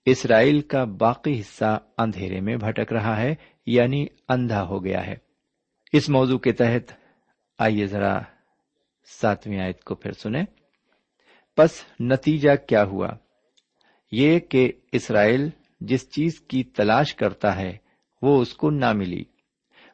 اسرائیل 0.05 0.61
کا 0.61 0.85
باقی 0.85 1.41
حصہ 1.41 1.79
اندھیرے 1.99 2.41
میں 2.41 2.57
بھٹک 2.57 2.93
رہا 2.93 3.23
ہے 3.23 3.35
یعنی 3.67 4.07
اندھا 4.29 4.63
ہو 4.63 4.85
گیا 4.85 5.07
ہے۔ 5.07 5.15
اس 5.93 6.09
موضوع 6.09 6.39
کے 6.39 6.53
تحت 6.53 6.93
آئیے 7.59 7.87
ذرا 7.87 8.19
ساتویں 9.05 9.61
آیت 9.61 9.85
کو 9.85 9.95
پھر 9.95 10.13
سنیں۔ 10.13 10.45
پس 11.57 11.85
نتیجہ 12.01 12.51
کیا 12.69 12.85
ہوا؟ 12.85 13.09
یہ 14.11 14.39
کہ 14.39 14.73
اسرائیل 14.93 15.51
جس 15.81 16.11
چیز 16.11 16.41
کی 16.41 16.65
تلاش 16.65 17.15
کرتا 17.15 17.57
ہے، 17.57 17.77
وہ 18.23 18.41
اس 18.41 18.55
کو 18.55 18.71
نہ 18.71 18.93
ملی، 18.93 19.25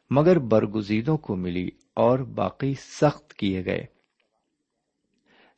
مگر 0.09 0.39
برگزیدوں 0.39 1.17
کو 1.17 1.35
ملی 1.35 1.69
اور 1.93 2.19
باقی 2.19 2.73
سخت 2.73 3.33
کیے 3.33 3.65
گئے۔ 3.65 3.85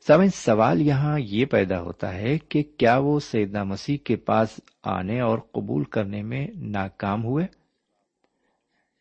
سمجھ 0.06 0.34
سوال 0.34 0.82
یہاں 0.82 1.18
یہ 1.20 1.44
پیدا 1.44 1.80
ہوتا 1.80 2.14
ہے 2.14 2.38
کہ 2.38 2.62
کیا 2.76 2.98
وہ 2.98 3.20
سیدنا 3.20 3.64
مسیح 3.64 3.96
کے 4.04 4.16
پاس 4.16 4.60
آنے 4.82 5.20
اور 5.20 5.38
قبول 5.38 5.84
کرنے 5.84 6.22
میں 6.22 6.46
ناکام 6.54 7.24
ہوئے؟ 7.24 7.46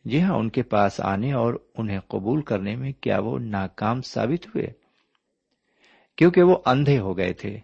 جی 0.06 0.22
ہاں 0.22 0.36
ان 0.36 0.50
کے 0.50 0.64
پاس 0.64 1.00
آنے 1.00 1.34
اور 1.34 1.54
انہیں 1.78 2.00
قبول 2.00 2.42
کرنے 2.42 2.76
میں 2.76 2.92
کیا 2.92 3.20
وہ 3.20 3.40
ناکام 3.40 4.02
ثابت 4.02 4.48
ہوئے؟ 4.48 4.68
کیونکہ 6.16 6.44
وہ 6.44 6.58
اندھے 6.66 7.00
ہو 7.00 7.18
گئے 7.18 7.34
تھے۔ 7.34 7.60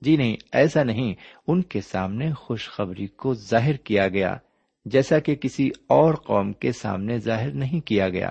جی 0.00 0.16
نہیں، 0.16 0.36
ایسا 0.52 0.82
نہیں، 0.82 1.14
ان 1.46 1.62
کے 1.62 1.80
سامنے 1.80 2.32
خوشخبری 2.32 3.06
کو 3.06 3.34
ظاہر 3.34 3.76
کیا 3.76 4.08
گیا، 4.08 4.36
جیسا 4.84 5.18
کہ 5.18 5.34
کسی 5.34 5.70
اور 5.86 6.14
قوم 6.14 6.52
کے 6.52 6.72
سامنے 6.72 7.18
ظاہر 7.18 7.50
نہیں 7.50 7.86
کیا 7.86 8.08
گیا۔ 8.08 8.30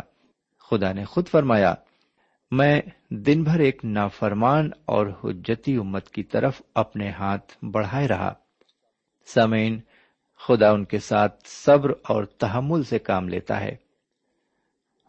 خدا 0.69 0.93
نے 0.93 1.03
خود 1.03 1.27
فرمایا، 1.27 1.75
میں 2.51 2.81
دن 3.09 3.43
بھر 3.43 3.59
ایک 3.59 3.85
نافرمان 3.85 4.69
اور 4.85 5.07
حجتی 5.23 5.75
امت 5.75 6.09
کی 6.09 6.23
طرف 6.23 6.61
اپنے 6.75 7.09
ہاتھ 7.09 7.65
بڑھائے 7.65 8.07
رہا۔ 8.07 8.33
سمین 9.25 9.79
خدا 10.47 10.71
ان 10.71 10.85
کے 10.85 10.99
ساتھ 10.99 11.43
صبر 11.45 11.89
اور 11.89 12.23
تحمل 12.23 12.83
سے 12.83 12.99
کام 12.99 13.29
لیتا 13.29 13.61
ہے۔ 13.61 13.75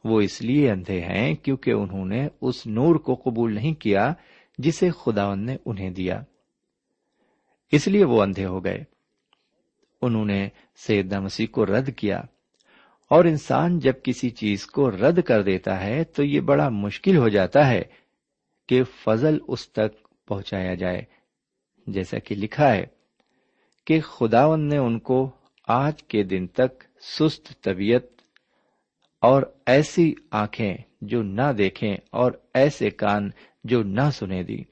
وہ 0.05 0.21
اس 0.21 0.43
لیے 0.43 0.71
اندھے 0.71 1.00
ہیں 1.00 1.35
کیونکہ 1.35 1.71
انہوں 1.71 2.07
نے 2.07 2.29
اس 2.40 2.67
نور 2.67 2.95
کو 2.95 3.14
قبول 3.14 3.55
نہیں 3.55 3.75
کیا 3.75 4.12
جسے 4.59 4.90
خدا 4.90 5.35
نے 5.35 5.57
انہیں 5.64 5.90
دیا۔ 5.90 6.23
اس 7.73 7.89
لیے 7.89 8.05
وہ 8.05 8.23
اندھے 8.23 8.47
ہو 8.47 8.65
گئے۔ 8.65 8.85
انہوں 10.03 10.25
نے 10.25 10.49
سید 10.77 11.12
مسیح 11.12 11.47
کو 11.47 11.67
رد 11.67 11.97
کیا۔ 11.97 12.21
اور 13.11 13.25
انسان 13.25 13.79
جب 13.79 13.93
کسی 14.05 14.31
چیز 14.31 14.67
کو 14.67 14.91
رد 14.91 15.23
کر 15.23 15.43
دیتا 15.43 15.85
ہے 15.85 16.05
تو 16.05 16.25
یہ 16.25 16.41
بڑا 16.41 16.69
مشکل 16.69 17.17
ہو 17.17 17.29
جاتا 17.29 17.69
ہے 17.69 17.83
کہ 18.69 18.83
فضل 18.85 19.39
اس 19.49 19.73
تک 19.73 20.09
پہنچایا 20.27 20.75
جائے۔ 20.75 21.03
جیسا 21.87 22.19
کہ 22.19 22.35
لکھا 22.35 22.75
ہے 22.75 22.87
کہ 23.87 24.00
خداون 24.00 24.69
نے 24.69 24.77
ان 24.77 24.99
کو 24.99 25.31
آج 25.69 26.03
کے 26.03 26.23
دن 26.23 26.47
تک 26.47 26.85
سست 27.00 27.62
طبیعت 27.62 28.03
اور 29.21 29.43
ایسی 29.67 30.15
آنکھیں 30.31 30.77
جو 31.00 31.23
نہ 31.23 31.53
دیکھیں 31.59 31.97
اور 32.11 32.33
ایسے 32.55 32.91
کان 32.91 33.31
جو 33.65 33.83
نہ 33.83 34.11
سنے 34.12 34.43
دی۔ 34.43 34.62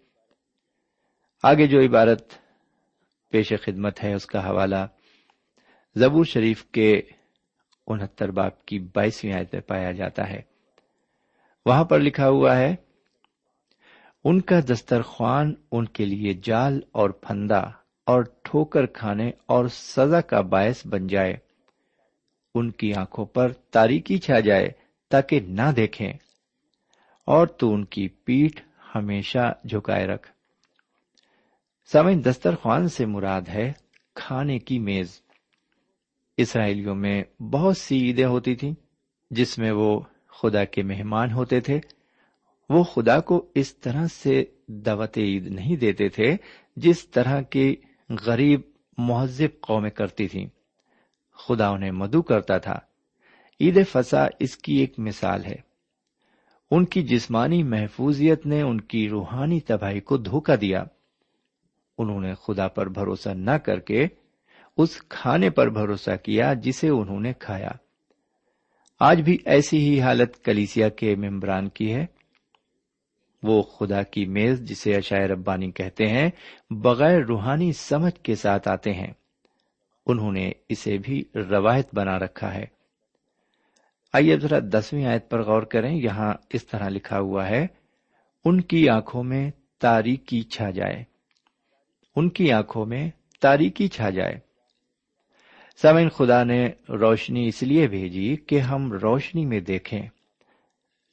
آگے 1.42 1.66
جو 1.66 1.80
عبارت 1.80 2.32
پیش 3.32 3.52
خدمت 3.62 4.02
ہے 4.04 4.12
اس 4.14 4.26
کا 4.26 4.46
حوالہ 4.46 4.84
زبور 5.96 6.24
شریف 6.24 6.64
کے 6.64 7.00
انہتر 7.86 8.30
باپ 8.30 8.64
کی 8.64 8.78
بائیسویں 8.94 9.32
آیت 9.32 9.54
میں 9.54 9.62
پایا 9.62 9.90
جاتا 9.92 10.28
ہے۔ 10.28 10.40
وہاں 11.66 11.84
پر 11.84 12.00
لکھا 12.00 12.28
ہوا 12.28 12.56
ہے، 12.56 12.74
ان 14.24 14.40
کا 14.40 14.60
دسترخوان 14.68 15.54
ان 15.72 15.84
کے 15.86 16.04
لیے 16.04 16.32
جال 16.42 16.80
اور 16.92 17.10
پھندا 17.10 17.60
اور 18.06 18.22
ٹھوکر 18.42 18.86
کھانے 18.86 19.30
اور 19.46 19.68
سزا 19.68 20.20
کا 20.20 20.40
باعث 20.40 20.86
بن 20.86 21.06
جائے۔ 21.06 21.36
ان 22.54 22.70
کی 22.70 22.92
آنکھوں 22.94 23.26
پر 23.26 23.52
تاریکی 23.72 24.18
چھا 24.18 24.40
جائے 24.40 24.70
تاکہ 25.10 25.40
نہ 25.40 25.70
دیکھیں، 25.76 26.12
اور 27.28 27.46
تو 27.46 27.72
ان 27.74 27.84
کی 27.84 28.08
پیٹ 28.08 28.60
ہمیشہ 28.94 29.52
جھکائے 29.64 30.06
رکھ۔ 30.06 30.30
سمن 31.92 32.24
دسترخوان 32.24 32.88
سے 32.88 33.06
مراد 33.06 33.42
ہے 33.48 33.72
کھانے 34.14 34.58
کی 34.58 34.78
میز۔ 34.78 35.20
اسرائیلیوں 36.36 36.94
میں 36.94 37.42
بہت 37.42 37.76
سی 37.76 37.98
عیدیں 37.98 38.24
ہوتی 38.24 38.54
تھیں 38.54 38.74
جس 39.30 39.58
میں 39.58 39.72
وہ 39.72 40.00
خدا 40.42 40.64
کے 40.64 40.82
مہمان 40.82 41.32
ہوتے 41.32 41.60
تھے۔ 41.60 41.80
وہ 42.68 42.82
خدا 42.82 43.20
کو 43.20 43.52
اس 43.54 43.76
طرح 43.76 44.06
سے 44.06 44.44
دعوت 44.68 45.18
عید 45.18 45.46
نہیں 45.46 45.76
دیتے 45.76 46.08
تھے 46.08 46.36
جس 46.76 47.08
طرح 47.08 47.42
کی 47.42 47.76
غریب، 48.26 48.60
مہذب 48.98 49.60
قومیں 49.60 49.90
کرتی 49.90 50.28
تھیں۔ 50.28 50.46
خدا 51.32 51.68
انہیں 51.68 51.90
مدو 51.90 52.22
کرتا 52.22 52.58
تھا۔ 52.58 52.78
عید 53.60 53.78
فسا 53.92 54.26
اس 54.38 54.56
کی 54.56 54.76
ایک 54.76 54.98
مثال 54.98 55.44
ہے۔ 55.44 55.56
ان 56.70 56.84
کی 56.84 57.02
جسمانی 57.02 57.62
محفوظیت 57.62 58.46
نے 58.46 58.62
ان 58.62 58.80
کی 58.80 59.08
روحانی 59.08 59.60
تباہی 59.60 60.00
کو 60.00 60.16
دھوکہ 60.16 60.56
دیا۔ 60.56 60.84
انہوں 61.98 62.20
نے 62.20 62.34
خدا 62.34 62.68
پر 62.68 62.88
بھروسہ 62.88 63.28
نہ 63.28 63.50
کر 63.50 63.80
کے 63.80 64.06
اس 64.76 65.02
کھانے 65.02 65.50
پر 65.50 65.68
بھروسہ 65.68 66.16
کیا 66.22 66.52
جسے 66.52 66.88
انہوں 66.88 67.20
نے 67.20 67.32
کھایا۔ 67.32 67.70
آج 69.00 69.20
بھی 69.20 69.38
ایسی 69.44 69.78
ہی 69.78 70.00
حالت 70.00 70.44
کلیسیا 70.44 70.88
کے 70.88 71.14
ممبران 71.14 71.68
کی 71.68 71.94
ہے۔ 71.94 72.06
وہ 73.42 73.62
خدا 73.62 74.02
کی 74.02 74.26
میز 74.26 74.60
جسے 74.60 74.96
اشائر 74.96 75.30
ربانی 75.30 75.70
کہتے 75.70 76.06
ہیں، 76.06 76.30
بغیر 76.70 77.20
روحانی 77.20 77.72
سمجھ 77.72 78.20
کے 78.22 78.34
ساتھ 78.34 78.68
آتے 78.68 78.92
ہیں۔ 78.92 79.12
انہوں 80.06 80.32
نے 80.32 80.52
اسے 80.68 80.98
بھی 80.98 81.24
روایت 81.34 81.88
بنا 81.92 82.18
رکھا 82.18 82.54
ہے۔ 82.54 82.64
آئیے 84.12 84.38
ذرا 84.38 84.58
دسویں 84.58 85.06
آیت 85.06 85.30
پر 85.30 85.42
غور 85.42 85.62
کریں۔ 85.62 85.96
یہاں 85.96 86.34
اس 86.50 86.66
طرح 86.66 86.88
لکھا 86.88 87.20
ہوا 87.20 87.48
ہے، 87.48 87.66
ان 88.44 88.60
کی 88.60 88.88
آنکھوں 88.88 89.24
میں 89.24 89.50
تاریکی 89.78 90.42
چھا 90.42 90.70
جائے۔ 90.70 91.04
ان 92.18 92.28
کی 92.28 92.52
آنکھوں 92.52 92.86
میں 92.86 93.10
تاریکی 93.40 93.88
چھا 93.88 94.10
جائے۔ 94.10 94.34
سمین 95.82 96.08
خدا 96.08 96.44
نے 96.44 96.68
روشنی 96.88 97.48
اس 97.48 97.62
لیے 97.62 97.88
بھیجی 97.88 98.36
کہ 98.36 98.58
ہم 98.58 98.92
روشنی 98.92 99.46
میں 99.46 99.60
دیکھیں۔ 99.60 100.02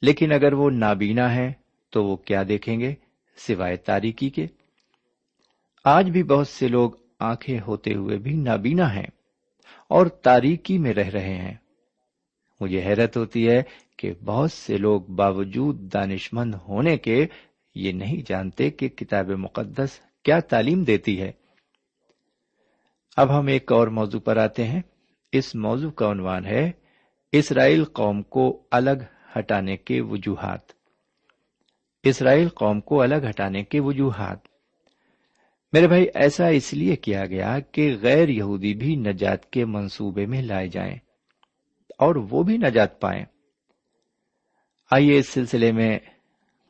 لیکن 0.02 0.32
اگر 0.32 0.52
وہ 0.52 0.70
نابینا 0.70 1.34
ہے 1.34 1.52
تو 1.90 2.04
وہ 2.04 2.16
کیا 2.16 2.42
دیکھیں 2.48 2.80
گے 2.80 2.94
سوائے 3.36 3.76
تاریکی 3.76 4.30
کے؟ 4.30 4.46
آج 5.84 6.10
بھی 6.10 6.22
بہت 6.22 6.48
سے 6.48 6.68
لوگ 6.68 6.90
آنکھیں 7.20 7.58
ہوتے 7.66 7.94
ہوئے 7.94 8.18
بھی 8.18 8.34
نابینا 8.34 8.94
ہیں 8.94 9.06
اور 9.88 10.06
تاریکی 10.06 10.78
میں 10.78 10.94
رہ 10.94 11.08
رہے 11.08 11.34
ہیں۔ 11.34 11.54
مجھے 12.60 12.82
حیرت 12.86 13.16
ہوتی 13.16 13.48
ہے 13.48 13.62
کہ 13.96 14.12
بہت 14.24 14.52
سے 14.52 14.78
لوگ 14.78 15.00
باوجود 15.00 15.92
دانش 15.92 16.32
مند 16.32 16.54
ہونے 16.54 16.96
کے 16.96 17.26
یہ 17.74 17.92
نہیں 17.92 18.28
جانتے 18.28 18.70
کہ 18.70 18.88
کتاب 18.88 19.30
مقدس 19.30 20.00
کیا 20.26 20.40
تعلیم 20.40 20.84
دیتی 20.84 21.22
ہے؟ 21.22 21.32
اب 23.16 23.38
ہم 23.38 23.46
ایک 23.46 23.72
اور 23.72 23.88
موضوع 23.88 24.20
پر 24.20 24.36
آتے 24.36 24.64
ہیں۔ 24.64 24.82
اس 25.32 25.54
موضوع 25.54 25.90
کا 25.90 26.10
عنوان 26.10 26.46
ہے، 26.46 26.70
اسرائیل 27.32 27.84
قوم 27.84 28.22
کو 28.22 28.62
الگ 28.70 29.02
ہٹانے 29.38 29.76
کے 29.76 30.00
وجوہات۔ 30.00 30.60
اسرائیل 32.02 32.48
قوم 32.48 32.80
کو 32.80 33.02
الگ 33.02 33.28
ہٹانے 33.28 33.64
کے 33.64 33.80
وجوہات۔ 33.80 34.38
میرے 35.72 35.88
بھائی، 35.88 36.06
ایسا 36.14 36.46
اس 36.46 36.74
لیے 36.74 36.96
کیا 36.96 37.26
گیا 37.26 37.58
کہ 37.60 37.96
غیر 38.02 38.28
یہودی 38.28 38.74
بھی 38.74 38.96
نجات 38.96 39.50
کے 39.50 39.64
منصوبے 39.64 40.26
میں 40.26 40.42
لائے 40.42 40.68
جائیں 40.68 40.96
اور 41.98 42.16
وہ 42.16 42.42
بھی 42.42 42.56
نجات 42.56 43.00
پائیں۔ 43.00 43.24
آئیے 44.90 45.18
اس 45.18 45.28
سلسلے 45.28 45.72
میں 45.72 45.98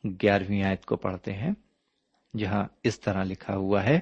گیارہویں 0.03 0.63
آیت 0.63 0.85
کو 0.85 0.95
پڑھتے 0.95 1.33
ہیں۔ 1.33 1.51
جہاں 2.37 2.63
اس 2.83 2.99
طرح 2.99 3.23
لکھا 3.23 3.55
ہوا 3.55 3.83
ہے۔ 3.83 3.99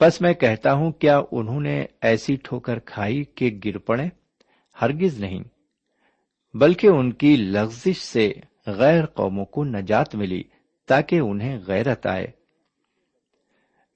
بس 0.00 0.20
میں 0.20 0.34
کہتا 0.34 0.72
ہوں، 0.72 0.92
کیا 0.92 1.20
انہوں 1.32 1.60
نے 1.60 1.84
ایسی 2.00 2.36
ٹھوکر 2.36 2.78
کھائی 2.78 3.24
کہ 3.24 3.60
گر 3.64 3.78
پڑے؟ 3.78 4.08
ہرگز 4.82 5.20
نہیں۔ 5.20 5.44
بلکہ 6.54 6.86
ان 6.86 7.12
کی 7.12 7.36
لغزش 7.36 7.96
سے 7.96 8.32
غیر 8.66 9.06
قوموں 9.06 9.44
کو 9.44 9.64
نجات 9.64 10.14
ملی 10.14 10.42
تاکہ 10.86 11.18
انہیں 11.18 11.58
غیرت 11.66 12.06
آئے۔ 12.06 12.26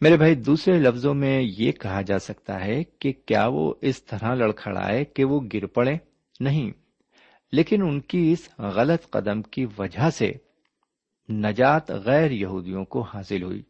میرے 0.01 0.17
بھائی، 0.17 0.35
دوسرے 0.35 0.79
لفظوں 0.79 1.15
میں 1.15 1.43
یہ 1.43 1.73
کہا 1.73 2.03
جا 2.03 2.19
سکتا 2.19 2.65
ہے 2.65 2.85
کہ 2.85 3.13
کیا 3.27 3.47
وہ 3.47 3.75
اس 3.81 4.05
طرح 4.05 4.35
لڑکھڑائے 4.35 5.05
کہ 5.05 5.25
وہ 5.25 5.41
گر 5.55 5.67
پڑے؟ 5.67 5.95
نہیں۔ 6.41 6.71
لیکن 7.53 7.83
ان 7.83 8.01
کی 8.01 8.33
اس 8.33 8.59
غلط 8.59 9.11
قدم 9.11 9.43
کی 9.43 9.67
وجہ 9.79 10.11
سے 10.11 10.33
نجات 11.33 11.91
غیر 11.91 12.31
یہودیوں 12.31 12.85
کو 12.85 13.01
حاصل 13.01 13.43
ہوئی۔ 13.43 13.63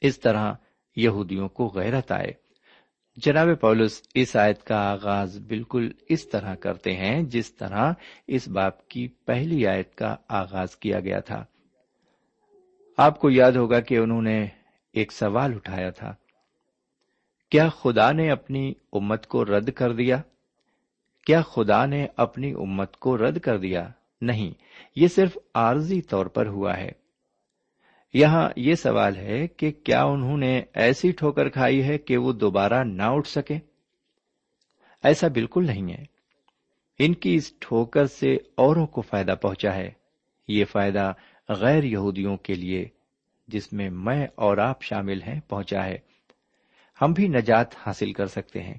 اس 0.00 0.20
طرح 0.20 0.52
یہودیوں 0.96 1.48
کو 1.48 1.68
غیرت 1.68 2.12
آئے۔ 2.12 2.32
جناب 3.16 3.48
پولس 3.60 4.02
اس 4.14 4.36
آیت 4.36 4.64
کا 4.64 4.90
آغاز 4.90 5.38
بالکل 5.38 5.90
اس 6.08 6.28
طرح 6.28 6.54
کرتے 6.54 6.96
ہیں 6.96 7.22
جس 7.22 7.54
طرح 7.54 7.92
اس 8.26 8.48
باپ 8.48 8.88
کی 8.88 9.08
پہلی 9.08 9.66
آیت 9.66 9.94
کا 9.94 10.16
آغاز 10.28 10.76
کیا 10.76 11.00
گیا 11.00 11.20
تھا۔ 11.20 11.44
آپ 12.96 13.20
کو 13.20 13.30
یاد 13.30 13.52
ہوگا 13.52 13.80
کہ 13.80 13.98
انہوں 13.98 14.22
نے 14.22 14.46
ایک 14.92 15.12
سوال 15.12 15.54
اٹھایا 15.54 15.90
تھا۔ 15.90 16.14
کیا 17.50 17.68
خدا 17.68 18.12
نے 18.12 18.30
اپنی 18.30 18.72
امت 18.92 19.26
کو 19.26 19.44
رد 19.44 19.70
کر 19.70 19.92
دیا؟ 19.92 20.22
کیا 21.26 21.42
خدا 21.42 21.86
نے 21.86 22.06
اپنی 22.16 22.52
امت 22.52 22.96
کو 22.96 23.18
رد 23.18 23.38
کر 23.38 23.58
دیا؟ 23.58 23.88
نہیں، 24.20 24.54
یہ 24.96 25.08
صرف 25.08 25.38
عارضی 25.54 26.02
طور 26.02 26.26
پر 26.26 26.46
ہوا 26.46 26.76
ہے۔ 26.76 26.92
یہاں 28.14 28.50
یہ 28.56 28.74
سوال 28.74 29.16
ہے 29.16 29.48
کہ 29.48 29.72
کیا 29.72 30.04
انہوں 30.04 30.36
نے 30.36 30.62
ایسی 30.74 31.12
ٹھوکر 31.12 31.48
کھائی 31.48 31.82
ہے 31.82 31.98
کہ 31.98 32.16
وہ 32.16 32.32
دوبارہ 32.32 32.84
نہ 32.84 33.02
اٹھ 33.02 33.28
سکے؟ 33.28 33.58
ایسا 35.04 35.28
بالکل 35.28 35.66
نہیں 35.66 35.92
ہے۔ 35.92 36.04
ان 36.98 37.14
کی 37.14 37.34
اس 37.34 37.52
ٹھوکر 37.58 38.06
سے 38.06 38.36
اوروں 38.54 38.86
کو 38.86 39.00
فائدہ 39.00 39.34
پہنچا 39.42 39.74
ہے۔ 39.74 39.90
یہ 40.48 40.64
فائدہ 40.64 41.12
غیر 41.48 41.84
یہودیوں 41.84 42.36
کے 42.36 42.54
لیے، 42.54 42.88
جس 43.48 43.72
میں 43.72 43.90
میں 43.90 44.26
اور 44.34 44.58
آپ 44.58 44.82
شامل 44.82 45.22
ہیں، 45.22 45.40
پہنچا 45.48 45.84
ہے۔ 45.84 45.98
ہم 47.02 47.12
بھی 47.12 47.28
نجات 47.28 47.66
حاصل 47.86 48.12
کر 48.12 48.26
سکتے 48.26 48.62
ہیں۔ 48.62 48.78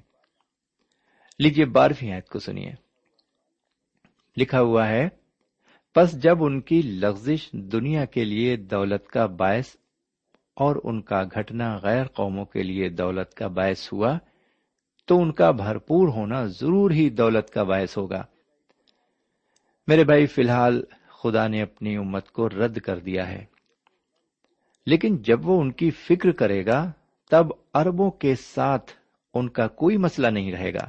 لیجیے 1.38 1.64
بارہویں 1.64 2.12
آیت 2.12 2.28
کو 2.28 2.38
سنیے۔ 2.38 2.72
لکھا 4.36 4.60
ہوا 4.60 4.88
ہے 4.88 5.08
پس 5.94 6.22
جب 6.22 6.44
ان 6.44 6.60
کی 6.60 6.82
لغزش 6.82 7.50
دنیا 7.52 8.04
کے 8.04 8.24
لیے 8.24 8.56
دولت 8.56 9.08
کا 9.08 9.26
باعث 9.26 9.76
اور 10.54 10.76
ان 10.84 11.02
کا 11.02 11.22
گھٹنا 11.24 11.78
غیر 11.82 12.04
قوموں 12.06 12.44
کے 12.44 12.62
لیے 12.62 12.88
دولت 12.88 13.34
کا 13.34 13.46
باعث 13.46 13.92
ہوا، 13.92 14.18
تو 15.06 15.22
ان 15.22 15.32
کا 15.32 15.50
بھرپور 15.50 16.08
ہونا 16.08 16.44
ضرور 16.44 16.90
ہی 16.90 17.10
دولت 17.10 17.50
کا 17.50 17.62
باعث 17.62 17.96
ہوگا۔ 17.98 18.24
میرے 19.86 20.04
بھائی، 20.04 20.26
فی 20.26 20.42
الحال 20.42 20.82
خدا 21.08 21.48
نے 21.48 21.62
اپنی 21.62 21.96
امت 21.96 22.30
کو 22.30 22.48
رد 22.48 22.78
کر 22.78 22.98
دیا 22.98 23.28
ہے۔ 23.28 23.44
لیکن 24.86 25.16
جب 25.16 25.46
وہ 25.48 25.60
ان 25.60 25.72
کی 25.72 25.90
فکر 25.90 26.30
کرے 26.30 26.66
گا، 26.66 26.92
تب 27.30 27.46
اربوں 27.74 28.10
کے 28.10 28.34
ساتھ 28.34 28.90
ان 29.34 29.48
کا 29.48 29.66
کوئی 29.66 29.96
مسئلہ 29.96 30.26
نہیں 30.26 30.52
رہے 30.52 30.74
گا۔ 30.74 30.88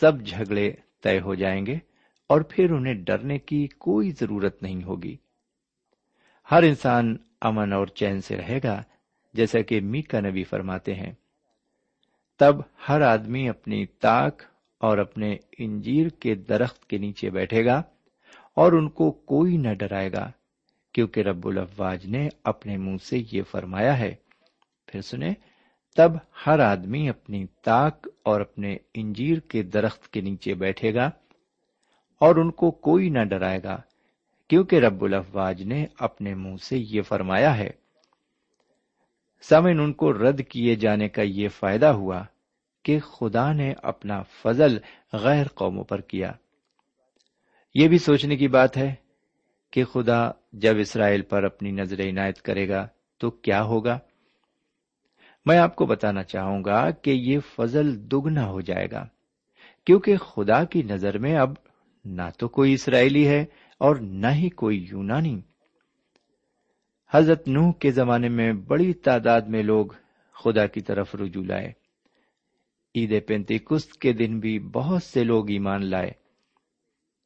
سب 0.00 0.26
جھگڑے 0.26 0.72
طے 1.02 1.20
ہو 1.20 1.34
جائیں 1.34 1.66
گے۔ 1.66 1.93
اور 2.28 2.40
پھر 2.40 2.70
انہیں 2.70 2.94
ڈرنے 2.94 3.38
کی 3.38 3.66
کوئی 3.66 4.10
ضرورت 4.10 4.62
نہیں 4.62 4.84
ہوگی۔ 4.84 5.16
ہر 6.50 6.62
انسان 6.62 7.16
امن 7.40 7.72
اور 7.72 7.86
چین 7.86 8.20
سے 8.20 8.36
رہے 8.36 8.60
گا، 8.64 8.82
جیسا 9.34 9.60
کہ 9.60 9.80
میکا 9.80 10.20
نبی 10.20 10.44
فرماتے 10.44 10.94
ہیں۔ 10.94 11.12
تب 12.38 12.56
ہر 12.88 13.00
آدمی 13.00 13.48
اپنی 13.48 13.86
تاک 13.86 14.42
اور 14.78 14.98
اپنے 14.98 15.36
انجیر 15.58 16.08
کے 16.08 16.34
درخت 16.34 16.86
کے 16.86 16.98
نیچے 16.98 17.30
بیٹھے 17.30 17.64
گا 17.64 17.82
اور 18.56 18.72
ان 18.72 18.88
کو 18.88 19.10
کوئی 19.10 19.56
نہ 19.56 19.74
ڈرائے 19.74 20.12
گا، 20.12 20.30
کیونکہ 20.92 21.20
رب 21.20 21.46
الفواج 21.46 22.06
نے 22.06 22.28
اپنے 22.44 22.76
منہ 22.76 22.96
سے 22.96 23.22
یہ 23.32 23.42
فرمایا 23.42 23.98
ہے۔ 23.98 24.14
پھر 24.86 25.00
سنیں، 25.00 25.34
تب 25.96 26.12
ہر 26.46 26.58
آدمی 26.58 27.08
اپنی 27.08 27.46
تاک 27.62 28.08
اور 28.22 28.40
اپنے 28.40 28.76
انجیر 28.94 29.38
کے 29.38 29.62
درخت 29.62 30.12
کے 30.12 30.20
نیچے 30.20 30.54
بیٹھے 30.54 30.94
گا۔ 30.94 31.10
اور 32.24 32.36
ان 32.36 32.50
کو 32.50 32.70
کوئی 32.70 33.08
نہ 33.10 33.24
ڈرائے 33.24 33.60
گا، 33.64 33.80
کیونکہ 34.48 34.76
رب 34.76 35.04
الفواج 35.04 35.62
نے 35.62 35.86
اپنے 35.98 36.34
منہ 36.34 36.56
سے 36.56 36.76
یہ 36.78 37.02
فرمایا 37.02 37.56
ہے۔ 37.58 37.70
سامن 39.42 39.80
ان 39.80 39.92
کو 39.92 40.12
رد 40.12 40.40
کیے 40.48 40.74
جانے 40.74 41.08
کا 41.08 41.22
یہ 41.22 41.48
فائدہ 41.48 41.86
ہوا 41.86 42.22
کہ 42.84 42.98
خدا 43.00 43.52
نے 43.52 43.72
اپنا 43.82 44.22
فضل 44.22 44.78
غیر 45.12 45.46
قوموں 45.54 45.84
پر 45.84 46.00
کیا۔ 46.00 46.32
یہ 47.74 47.88
بھی 47.88 47.98
سوچنے 47.98 48.36
کی 48.36 48.48
بات 48.48 48.76
ہے 48.76 48.94
کہ 49.72 49.84
خدا 49.84 50.30
جب 50.52 50.78
اسرائیل 50.78 51.22
پر 51.22 51.44
اپنی 51.44 51.70
نظر 51.70 52.00
عنایت 52.00 52.42
کرے 52.42 52.68
گا 52.68 52.86
تو 53.20 53.30
کیا 53.30 53.62
ہوگا؟ 53.62 53.98
میں 55.46 55.58
آپ 55.58 55.76
کو 55.76 55.86
بتانا 55.86 56.22
چاہوں 56.22 56.64
گا 56.64 56.90
کہ 56.90 57.10
یہ 57.10 57.38
فضل 57.56 58.10
دگنا 58.10 58.46
ہو 58.46 58.60
جائے 58.60 58.90
گا، 58.90 59.06
کیونکہ 59.86 60.16
خدا 60.16 60.64
کی 60.64 60.82
نظر 60.82 61.18
میں 61.18 61.36
اب 61.36 61.54
نہ 62.04 62.22
تو 62.38 62.48
کوئی 62.48 62.74
اسرائیلی 62.74 63.28
ہے 63.28 63.44
اور 63.78 63.96
نہ 63.96 64.26
ہی 64.26 64.50
کوئی 64.50 64.86
یونانی۔ 64.90 65.40
حضرت 67.14 67.48
نوح 67.48 67.72
کے 67.72 67.90
زمانے 67.90 68.28
میں 68.28 68.52
بڑی 68.52 68.92
تعداد 68.92 69.40
میں 69.40 69.62
لوگ 69.62 69.86
خدا 70.44 70.66
کی 70.66 70.80
طرف 70.80 71.14
رجوع 71.14 71.44
لائے۔ 71.44 71.72
عید 72.94 73.26
پینتی 73.26 73.58
کست 73.58 73.92
کے 73.92 74.12
دن 74.12 74.40
بھی 74.40 74.58
بہت 74.58 75.02
سے 75.02 75.24
لوگ 75.24 75.50
ایمان 75.50 75.86
لائے۔ 75.86 76.10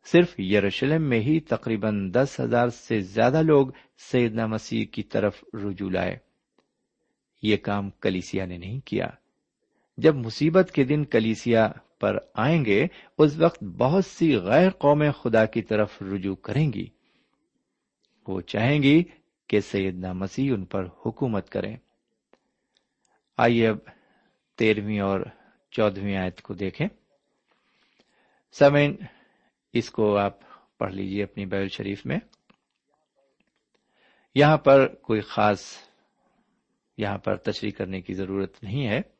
صرف 0.04 0.40
یروشلم 0.40 1.02
میں 1.02 1.20
ہی 1.20 1.40
تقریباً 1.40 2.12
دس 2.12 2.40
ہزار 2.40 2.68
سے 2.68 3.00
زیادہ 3.00 3.42
لوگ 3.42 3.68
سیدنا 3.98 4.46
مسیح 4.46 4.84
کی 4.86 5.02
طرف 5.02 5.44
رجوع 5.54 5.90
لائے۔ 5.90 6.18
یہ 7.42 7.56
کام 7.56 7.90
کلیسیا 7.90 8.46
نے 8.46 8.58
نہیں 8.58 8.80
کیا۔ 8.80 9.06
جب 9.96 10.14
مصیبت 10.14 10.72
کے 10.72 10.84
دن 10.84 11.04
کلیسیا 11.04 11.68
پر 12.00 12.18
آئیں 12.34 12.64
گے، 12.64 12.86
اس 13.18 13.36
وقت 13.38 13.64
بہت 13.64 14.04
سی 14.04 14.36
غیر 14.36 14.70
قومیں 14.70 15.12
خدا 15.12 15.44
کی 15.44 15.62
طرف 15.62 16.02
رجوع 16.02 16.34
کریں 16.34 16.72
گی۔ 16.72 16.86
وہ 18.28 18.40
چاہیں 18.40 18.82
گی 18.82 19.04
کہ 19.46 19.60
سیدنا 19.60 20.12
مسیح 20.12 20.52
ان 20.54 20.64
پر 20.64 20.84
حکومت 21.06 21.50
کریں۔ 21.50 21.76
آئیے 23.36 23.68
اب 23.68 23.78
تیرہویں 24.56 25.00
اور 25.00 25.20
چودہویں 25.70 26.16
آیت 26.16 26.42
کو 26.42 26.54
دیکھیں۔ 26.54 26.88
سمین 28.52 28.96
اس 29.72 29.90
کو 29.90 30.16
آپ 30.16 30.38
پڑھ 30.78 30.94
لیجیے 30.94 31.22
اپنی 31.22 31.46
بیل 31.46 31.68
شریف 31.68 32.06
میں۔ 32.06 32.18
یہاں 34.34 34.56
پر 34.56 34.94
کوئی 34.94 35.20
خاص، 35.20 35.60
یہاں 36.96 37.18
پر 37.18 37.36
تشریح 37.36 37.70
کرنے 37.70 38.00
کی 38.00 38.14
ضرورت 38.14 38.62
نہیں 38.62 38.86
ہے۔ 38.86 39.17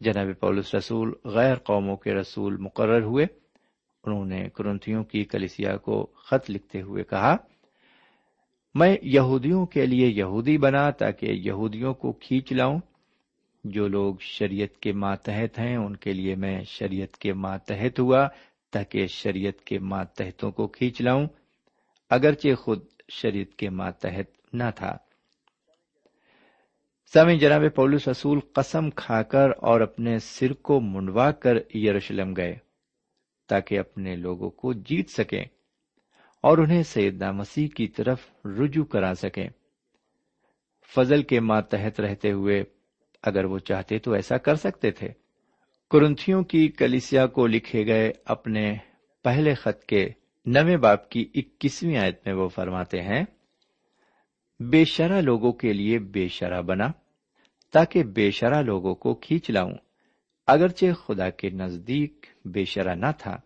جناب 0.00 0.40
پولس 0.40 0.74
رسول 0.74 1.12
غیر 1.24 1.54
قوموں 1.54 1.96
کے 1.96 2.14
رسول 2.14 2.56
مقرر 2.56 3.02
ہوئے۔ 3.02 3.26
انہوں 4.04 4.24
نے 4.24 4.48
کرنتھیوں 4.54 5.04
کی 5.04 5.24
کلیسیا 5.24 5.76
کو 5.76 6.06
خط 6.14 6.50
لکھتے 6.50 6.82
ہوئے 6.82 7.04
کہا، 7.04 7.36
میں 8.74 8.96
یہودیوں 9.02 9.66
کے 9.66 9.86
لیے 9.86 10.06
یہودی 10.06 10.58
بنا 10.58 10.90
تاکہ 10.90 11.26
یہودیوں 11.26 11.94
کو 11.94 12.12
کھینچ 12.12 12.52
لاؤں۔ 12.52 12.80
جو 13.64 13.88
لوگ 13.88 14.14
شریعت 14.20 14.80
کے 14.80 14.92
ماتحت 14.92 15.58
ہیں، 15.58 15.76
ان 15.76 15.96
کے 15.96 16.12
لیے 16.12 16.34
میں 16.34 16.64
شریعت 16.64 17.16
کے 17.16 17.32
ماتحت 17.32 18.00
ہوا 18.00 18.28
تاکہ 18.72 19.06
شریعت 19.06 19.64
کے 19.64 19.78
ماتحتوں 19.78 20.50
کو 20.50 20.66
کھینچ 20.66 21.00
لاؤں۔ 21.00 21.26
اگرچہ 22.10 22.54
خود 22.54 22.84
شریعت 23.08 23.54
کے 23.54 23.70
ماتحت 23.70 24.54
نہ 24.54 24.70
تھا۔ 24.76 24.96
سامع 27.12 27.32
جناب 27.32 27.62
پولس 27.74 28.08
رسول 28.08 28.40
قسم 28.52 28.90
کھا 28.90 29.22
کر 29.22 29.50
اور 29.58 29.80
اپنے 29.80 30.18
سر 30.18 30.52
کو 30.52 30.80
منڈوا 30.80 31.30
کر 31.30 31.76
یروشلم 31.76 32.36
گئے 32.36 32.56
تاکہ 33.48 33.78
اپنے 33.78 34.16
لوگوں 34.16 34.50
کو 34.50 34.72
جیت 34.72 35.10
سکیں 35.10 35.44
اور 36.42 36.58
انہیں 36.58 36.82
سیدنا 36.82 37.32
مسیح 37.32 37.68
کی 37.68 37.86
طرف 37.86 38.18
رجوع 38.44 38.84
کرا 38.84 39.14
سکیں۔ 39.14 39.48
فضل 40.96 41.22
کے 41.22 41.40
ماتحت 41.40 42.00
رہتے 42.00 42.32
ہوئے 42.32 42.64
اگر 43.22 43.44
وہ 43.44 43.58
چاہتے 43.58 43.98
تو 43.98 44.12
ایسا 44.12 44.36
کر 44.36 44.54
سکتے 44.54 44.90
تھے۔ 44.90 45.08
کرنتھیوں 45.90 46.42
کی 46.42 46.68
کلیسیا 46.68 47.26
کو 47.26 47.46
لکھے 47.46 47.86
گئے 47.86 48.12
اپنے 48.24 48.74
پہلے 49.24 49.54
خط 49.54 49.84
کے 49.84 50.08
نویں 50.46 50.76
باپ 50.76 51.08
کی 51.08 51.28
اکیسویں 51.34 51.98
آیت 51.98 52.26
میں 52.26 52.34
وہ 52.34 52.48
فرماتے 52.48 53.02
ہیں 53.02 53.24
بے 54.60 54.84
شرح 54.84 55.20
لوگوں 55.20 55.52
کے 55.52 55.72
لیے 55.72 55.98
بے 55.98 56.28
شرح 56.28 56.60
بنا، 56.60 56.88
تاکہ 57.72 58.04
بے 58.04 58.30
شرح 58.30 58.62
لوگوں 58.62 58.94
کو 58.94 59.14
کھینچ 59.14 59.50
لاؤں۔ 59.50 59.74
اگرچہ 60.46 60.86
خدا 61.06 61.30
کے 61.30 61.50
نزدیک 61.50 62.26
بے 62.44 62.64
شرح 62.64 62.94
نہ 62.94 63.06
تھا۔ 63.18 63.36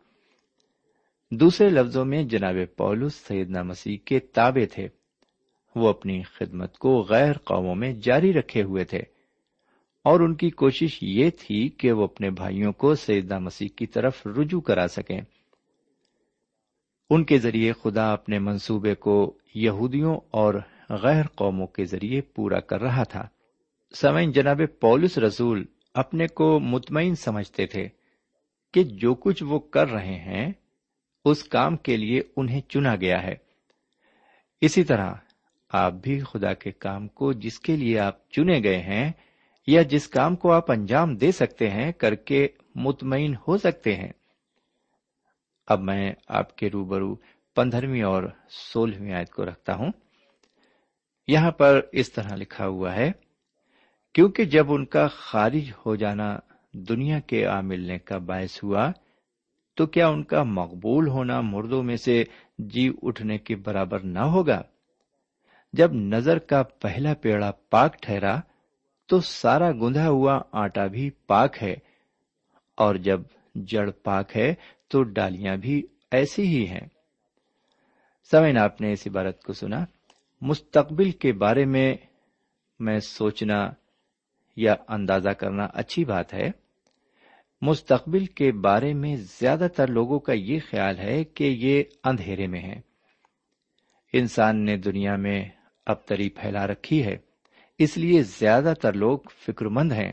دوسرے 1.30 1.68
لفظوں 1.68 2.04
میں 2.04 2.22
جناب 2.22 2.56
پولس 2.76 3.14
سیدنا 3.14 3.62
مسیح 3.62 3.96
کے 4.04 4.20
تابے 4.20 4.66
تھے۔ 4.66 4.88
وہ 5.76 5.88
اپنی 5.88 6.22
خدمت 6.22 6.78
کو 6.78 7.06
غیر 7.08 7.32
قوموں 7.32 7.74
میں 7.74 7.92
جاری 7.92 8.32
رکھے 8.32 8.62
ہوئے 8.62 8.84
تھے۔ 8.84 8.98
اور 10.04 10.20
ان 10.20 10.34
کی 10.34 10.50
کوشش 10.50 10.98
یہ 11.02 11.30
تھی 11.30 11.68
کہ 11.68 11.92
وہ 11.92 12.04
اپنے 12.04 12.30
بھائیوں 12.30 12.72
کو 12.72 12.94
سیدنا 12.94 13.38
مسیح 13.38 13.68
کی 13.76 13.86
طرف 13.86 14.26
رجوع 14.26 14.60
کرا 14.60 14.86
سکیں۔ 14.88 15.20
ان 17.10 17.24
کے 17.24 17.38
ذریعے 17.38 17.72
خدا 17.72 18.12
اپنے 18.12 18.38
منصوبے 18.38 18.94
کو 18.94 19.38
یہودیوں 19.54 20.16
اور 20.30 20.54
غیر 20.92 21.26
قوموں 21.26 21.66
کے 21.66 21.84
ذریعے 21.84 22.20
پورا 22.20 22.60
کر 22.60 22.80
رہا 22.80 23.02
تھا۔ 23.02 23.28
سمعین 23.94 24.32
جناب 24.32 24.60
پولس 24.80 25.18
رسول 25.18 25.64
اپنے 25.94 26.26
کو 26.26 26.60
مطمئن 26.60 27.14
سمجھتے 27.14 27.66
تھے 27.66 27.88
کہ 28.72 28.82
جو 28.82 29.14
کچھ 29.14 29.42
وہ 29.42 29.58
کر 29.58 29.88
رہے 29.88 30.14
ہیں، 30.14 30.52
اس 31.24 31.44
کام 31.44 31.76
کے 31.76 31.96
لیے 31.96 32.20
انہیں 32.36 32.60
چنا 32.60 32.96
گیا 32.96 33.22
ہے۔ 33.22 33.34
اسی 34.60 34.84
طرح 34.84 35.14
آپ 35.68 35.92
بھی 35.92 36.20
خدا 36.20 36.54
کے 36.54 36.72
کام 36.72 37.08
کو 37.08 37.32
جس 37.32 37.60
کے 37.60 37.76
لیے 37.76 37.98
آپ 37.98 38.30
چنے 38.30 38.60
گئے 38.62 38.78
ہیں 38.78 39.12
یا 39.66 39.82
جس 39.82 40.08
کام 40.08 40.36
کو 40.36 40.52
آپ 40.52 40.70
انجام 40.70 41.16
دے 41.16 41.32
سکتے 41.32 41.70
ہیں 41.70 41.92
کر 41.92 42.14
کے 42.14 42.48
مطمئن 42.74 43.34
ہو 43.48 43.58
سکتے 43.58 43.96
ہیں۔ 43.96 44.12
اب 45.66 45.80
میں 45.80 46.12
آپ 46.28 46.56
کے 46.56 46.70
روبرو 46.70 47.16
پندرہویں 47.54 48.02
اور 48.02 48.22
سولہویں 48.48 49.12
آیت 49.12 49.30
کو 49.30 49.44
رکھتا 49.44 49.74
ہوں۔ 49.74 49.90
یہاں 51.28 51.50
پر 51.50 51.80
اس 51.92 52.12
طرح 52.12 52.34
لکھا 52.36 52.66
ہوا 52.66 52.94
ہے، 52.96 53.10
کیونکہ 54.14 54.44
جب 54.44 54.72
ان 54.72 54.84
کا 54.84 55.06
خارج 55.06 55.70
ہو 55.86 55.94
جانا 55.96 56.36
دنیا 56.88 57.20
کے 57.20 57.46
آ 57.46 57.60
ملنے 57.60 57.98
کا 57.98 58.18
باعث 58.18 58.62
ہوا، 58.62 58.90
تو 59.76 59.86
کیا 59.86 60.08
ان 60.08 60.22
کا 60.22 60.42
مقبول 60.42 61.08
ہونا 61.08 61.40
مردوں 61.40 61.82
میں 61.82 61.96
سے 61.96 62.22
جی 62.58 62.90
اٹھنے 63.02 63.38
کے 63.38 63.56
برابر 63.56 64.00
نہ 64.00 64.24
ہوگا؟ 64.26 64.60
جب 65.74 65.92
نظر 65.92 66.38
کا 66.38 66.62
پہلا 66.62 67.14
پیڑا 67.14 67.50
پاک 67.70 68.02
ٹھہرا، 68.02 68.40
تو 69.08 69.20
سارا 69.20 69.70
گندھا 69.72 70.08
ہوا 70.08 70.38
آٹا 70.52 70.86
بھی 70.86 71.08
پاک 71.26 71.62
ہے، 71.62 71.74
اور 72.78 72.94
جب 72.94 73.20
جڑ 73.54 73.90
پاک 73.90 74.36
ہے، 74.36 74.54
تو 74.88 75.02
ڈالیاں 75.02 75.56
بھی 75.56 75.82
ایسی 76.10 76.46
ہی 76.46 76.66
ہیں۔ 76.68 76.86
سمین 78.30 78.58
آپ 78.58 78.80
نے 78.80 78.92
اس 78.92 79.06
عبارت 79.06 79.42
کو 79.42 79.52
سنا؟ 79.52 79.84
مستقبل 80.42 81.10
کے 81.10 81.32
بارے 81.32 81.64
میں 81.64 81.94
میں 82.80 82.98
سوچنا 82.98 83.70
یا 84.56 84.74
اندازہ 84.88 85.28
کرنا 85.28 85.66
اچھی 85.74 86.04
بات 86.04 86.34
ہے۔ 86.34 86.50
مستقبل 87.60 88.26
کے 88.26 88.52
بارے 88.52 88.94
میں 88.94 89.16
زیادہ 89.16 89.66
تر 89.76 89.86
لوگوں 89.86 90.18
کا 90.18 90.32
یہ 90.32 90.58
خیال 90.70 90.98
ہے 90.98 91.24
کہ 91.24 91.44
یہ 91.44 91.82
اندھیرے 92.04 92.46
میں 92.46 92.60
ہے 92.60 92.80
انسان 94.12 94.64
نے 94.64 94.76
دنیا 94.76 95.16
میں 95.16 95.48
اب 95.86 96.04
تری 96.04 96.28
پھیلا 96.28 96.66
رکھی 96.66 97.04
ہے، 97.04 97.16
اس 97.78 97.98
لیے 97.98 98.22
زیادہ 98.22 98.74
تر 98.82 98.92
لوگ 98.92 99.18
فکر 99.46 99.66
مند 99.66 99.92
ہیں۔ 99.92 100.12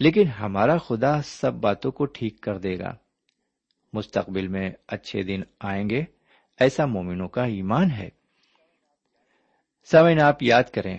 لیکن 0.00 0.26
ہمارا 0.26 0.76
خدا 0.76 1.22
سب 1.22 1.54
باتوں 1.54 1.92
کو 1.92 2.04
ٹھیک 2.04 2.40
کر 2.40 2.58
دے 2.58 2.78
گا۔ 2.78 2.94
مستقبل 3.92 4.48
میں 4.48 4.70
اچھے 4.88 5.22
دن 5.22 5.40
آئیں 5.60 5.90
گے، 5.90 6.04
ایسا 6.60 6.86
مومنوں 6.86 7.28
کا 7.28 7.44
ایمان 7.44 7.90
ہے۔ 7.90 8.19
سوئن 9.88 10.20
آپ 10.20 10.42
یاد 10.42 10.62
کریں، 10.62 10.96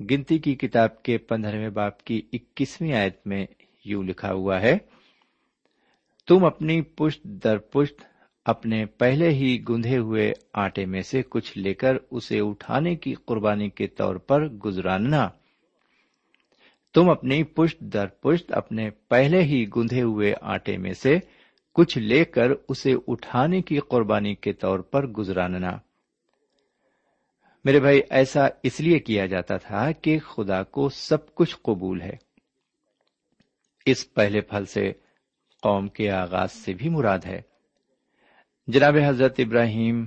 گنتی 0.00 0.38
کی 0.38 0.54
کتاب 0.54 1.02
کے 1.02 1.18
پندرہویں 1.18 1.70
باپ 1.70 2.04
کی 2.04 2.22
اکیسویں 2.32 2.92
آیت 2.92 3.26
میں 3.26 3.46
یوں 3.84 4.02
لکھا 4.02 4.32
ہوا 4.32 4.60
ہے، 4.60 4.76
تم 6.28 6.44
اپنی 6.44 6.82
پشت 6.82 7.24
در 7.24 7.58
پشت 7.58 8.02
اپنے 8.44 8.84
پہلے 8.86 9.28
ہی 9.28 9.56
گندھے 9.68 9.98
ہوئے 9.98 10.32
آٹے 10.52 10.86
میں 10.86 11.02
سے 11.02 11.22
کچھ 11.22 11.58
لے 11.58 11.74
کر 11.74 11.96
اسے 12.10 12.40
اٹھانے 12.40 12.96
کی 12.96 13.14
قربانی 13.14 13.68
کے 13.70 13.86
طور 13.86 14.16
پر 14.16 14.48
گزراننا۔ 14.48 15.28
تم 16.94 17.10
اپنی 17.10 17.42
پشت 17.42 17.80
در 17.80 18.06
پشت 18.06 18.52
اپنے 18.52 18.90
پہلے 19.08 19.42
ہی 19.42 19.64
گندھے 19.76 20.02
ہوئے 20.02 20.32
آٹے 20.40 20.76
میں 20.76 20.92
سے 20.92 21.18
کچھ 21.72 21.98
لے 21.98 22.24
کر 22.24 22.50
اسے 22.68 22.94
اٹھانے 23.08 23.62
کی 23.62 23.78
قربانی 23.78 24.34
کے 24.34 24.52
طور 24.52 24.78
پر 24.78 25.06
گزراننا۔ 25.06 25.76
میرے 27.64 27.80
بھائی، 27.80 28.00
ایسا 28.10 28.40
اس 28.62 28.80
لیے 28.80 28.98
کیا 28.98 29.26
جاتا 29.26 29.56
تھا 29.56 29.92
کہ 29.92 30.18
خدا 30.18 30.62
کو 30.62 30.88
سب 30.88 31.34
کچھ 31.34 31.56
قبول 31.62 32.02
ہے۔ 32.02 32.16
اس 33.86 34.14
پہلے 34.14 34.40
پھل 34.40 34.64
سے 34.64 34.92
قوم 35.62 35.88
کے 35.88 36.10
آغاز 36.10 36.52
سے 36.52 36.74
بھی 36.74 36.88
مراد 36.88 37.18
ہے۔ 37.26 37.40
جناب 38.66 38.96
حضرت 39.08 39.34
ابراہیم، 39.38 40.06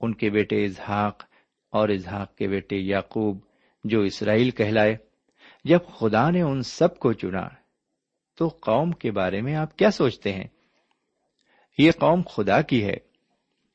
ان 0.00 0.14
کے 0.14 0.30
بیٹے 0.30 0.64
اظہاق 0.64 1.24
اور 1.70 1.88
اظہاق 1.88 2.36
کے 2.36 2.48
بیٹے 2.48 2.76
یعقوب 2.76 3.38
جو 3.84 4.00
اسرائیل 4.00 4.50
کہلائے، 4.50 4.96
جب 5.64 5.78
خدا 5.98 6.30
نے 6.30 6.42
ان 6.42 6.62
سب 6.62 6.98
کو 6.98 7.12
چنا، 7.12 7.48
تو 8.34 8.48
قوم 8.48 8.92
کے 8.92 9.10
بارے 9.10 9.40
میں 9.40 9.54
آپ 9.54 9.76
کیا 9.76 9.90
سوچتے 9.90 10.32
ہیں؟ 10.32 10.46
یہ 11.78 11.90
قوم 11.90 12.22
خدا 12.30 12.62
کی 12.62 12.84
ہے، 12.84 12.96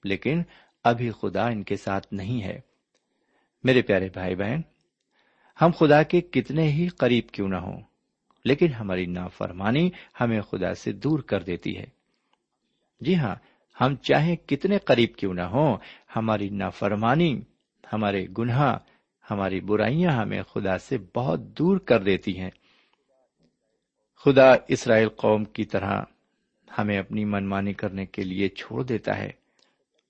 لیکن 0.04 0.42
ابھی 0.84 1.12
خدا 1.22 1.48
ان 1.48 1.64
کے 1.64 1.76
ساتھ 1.76 2.08
نہیں 2.12 2.44
ہے۔ 2.44 2.67
میرے 3.64 3.82
پیارے 3.82 4.10
بھائی 4.14 4.36
بہن، 4.36 4.62
ہم 5.62 5.72
خدا 5.78 6.04
کے 6.04 6.22
کتنے 6.22 6.64
ہی 6.64 6.88
قریب 6.88 7.30
کیوں 7.30 7.50
نہ 7.50 7.56
ہوں، 7.56 7.82
لیکن 8.46 8.74
ہماری 8.74 9.06
نافرمانی 9.06 9.90
ہمیں 10.22 10.42
خدا 10.42 10.74
سے 10.74 10.92
دور 10.92 11.20
کر 11.20 11.44
دیتی 11.44 11.78
ہے۔ 11.78 11.86
جی 13.02 13.16
ہاں 13.16 13.36
ہم 13.82 13.96
چاہیں 13.96 14.36
کتنے 14.36 14.78
قریب 14.78 15.16
کیوں 15.16 15.34
نہ 15.34 15.42
ہوں، 15.42 15.78
ہماری 16.16 16.50
نافرمانی، 16.50 17.42
ہمارے 17.94 18.26
گناہ، 18.38 18.78
ہماری 19.32 19.62
برائیاں 19.62 20.12
ہمیں 20.12 20.44
خدا 20.44 20.78
سے 20.78 20.98
بہت 21.16 21.40
دور 21.40 21.78
کر 21.78 22.04
دیتی 22.04 22.40
ہیں۔ 22.40 22.50
خدا 24.26 24.54
اسرائیل 24.68 25.10
قوم 25.10 25.46
کی 25.46 25.66
طرح 25.66 26.02
ہمیں 26.78 26.98
اپنی 26.98 27.26
منمانی 27.26 27.74
کرنے 27.74 28.06
کے 28.06 28.24
لیے 28.24 28.50
چھوڑ 28.50 28.84
دیتا 28.84 29.18
ہے۔ 29.18 29.32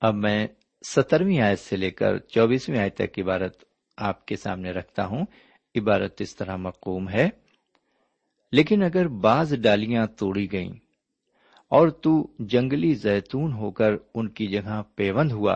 اب 0.02 0.16
میں 0.16 0.48
سترویں 0.86 1.42
آیت 1.42 1.60
سے 1.60 1.78
لے 1.78 1.92
کر 1.92 2.18
چوبیسویں 2.18 2.80
آیت 2.80 2.96
تک 2.96 3.20
عبارت 3.20 3.64
آپ 3.98 4.26
کے 4.26 4.36
سامنے 4.36 4.72
رکھتا 4.72 5.06
ہوں۔ 5.06 5.26
عبارت 5.76 6.22
اس 6.22 6.36
طرح 6.36 6.56
مقوم 6.56 7.10
ہے۔ 7.10 7.30
لیکن 8.52 8.84
اگر 8.84 9.08
بعض 9.08 9.54
ڈالیاں 9.56 10.06
توڑی 10.06 10.52
گئیں 10.52 10.74
اور 11.70 11.88
تو 11.88 12.28
جنگلی 12.40 12.94
زیتون 12.94 13.54
ہو 13.54 13.72
کر 13.72 13.96
ان 14.16 14.28
کی 14.28 14.48
جگہ 14.48 14.82
پیوند 14.96 15.32
ہوا 15.32 15.54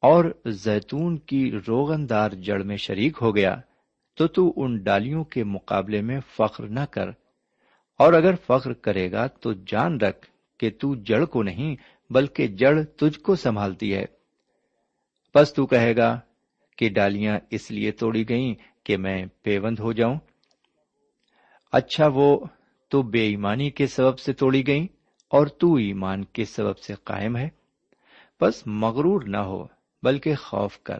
اور 0.00 0.24
زیتون 0.46 1.18
کی 1.18 1.52
روغن 1.68 2.08
دار 2.08 2.30
جڑ 2.30 2.62
میں 2.62 2.76
شریک 2.76 3.18
ہو 3.22 3.36
گیا، 3.36 3.60
تو 4.16 4.26
تو 4.26 4.52
ان 4.56 4.76
ڈالیوں 4.76 5.24
کے 5.24 5.44
مقابلے 5.44 6.00
میں 6.00 6.20
فخر 6.36 6.64
نہ 6.64 6.84
کر۔ 6.90 7.08
اور 7.98 8.12
اگر 8.12 8.34
فخر 8.46 8.72
کرے 8.72 9.12
گا 9.12 9.26
تو 9.26 9.52
جان 9.52 10.00
رکھ 10.00 10.26
کہ 10.58 10.70
تو 10.70 10.94
جڑ 10.94 11.24
کو 11.24 11.42
نہیں 11.42 11.76
بلکہ 12.12 12.46
جڑ 12.46 12.82
تجھ 12.82 13.20
کو 13.20 13.34
سنبھالتی 13.34 13.94
ہے۔ 13.94 14.04
بس 15.34 15.54
تو 15.54 15.66
کہے 15.66 15.96
گا 15.96 16.20
کہ 16.76 16.88
ڈالیاں 16.88 17.38
اس 17.50 17.70
لیے 17.70 17.90
توڑی 17.90 18.28
گئیں 18.28 18.54
کہ 18.84 18.96
میں 18.96 19.26
پیوند 19.42 19.78
ہو 19.78 19.92
جاؤں۔ 19.92 20.18
اچھا 21.72 22.06
وہ 22.14 22.40
تو 22.88 23.02
بے 23.02 23.20
ایمانی 23.20 23.70
کے 23.70 23.86
سبب 23.86 24.18
سے 24.18 24.32
توڑی 24.32 24.66
گئیں 24.66 24.86
اور 25.28 25.46
تو 25.46 25.74
ایمان 25.74 26.24
کے 26.24 26.44
سبب 26.44 26.78
سے 26.78 26.94
قائم 27.04 27.36
ہے۔ 27.36 27.48
بس 28.40 28.62
مغرور 28.66 29.22
نہ 29.22 29.36
ہو، 29.36 29.66
بلکہ 30.02 30.34
خوف 30.34 30.78
کر، 30.78 30.98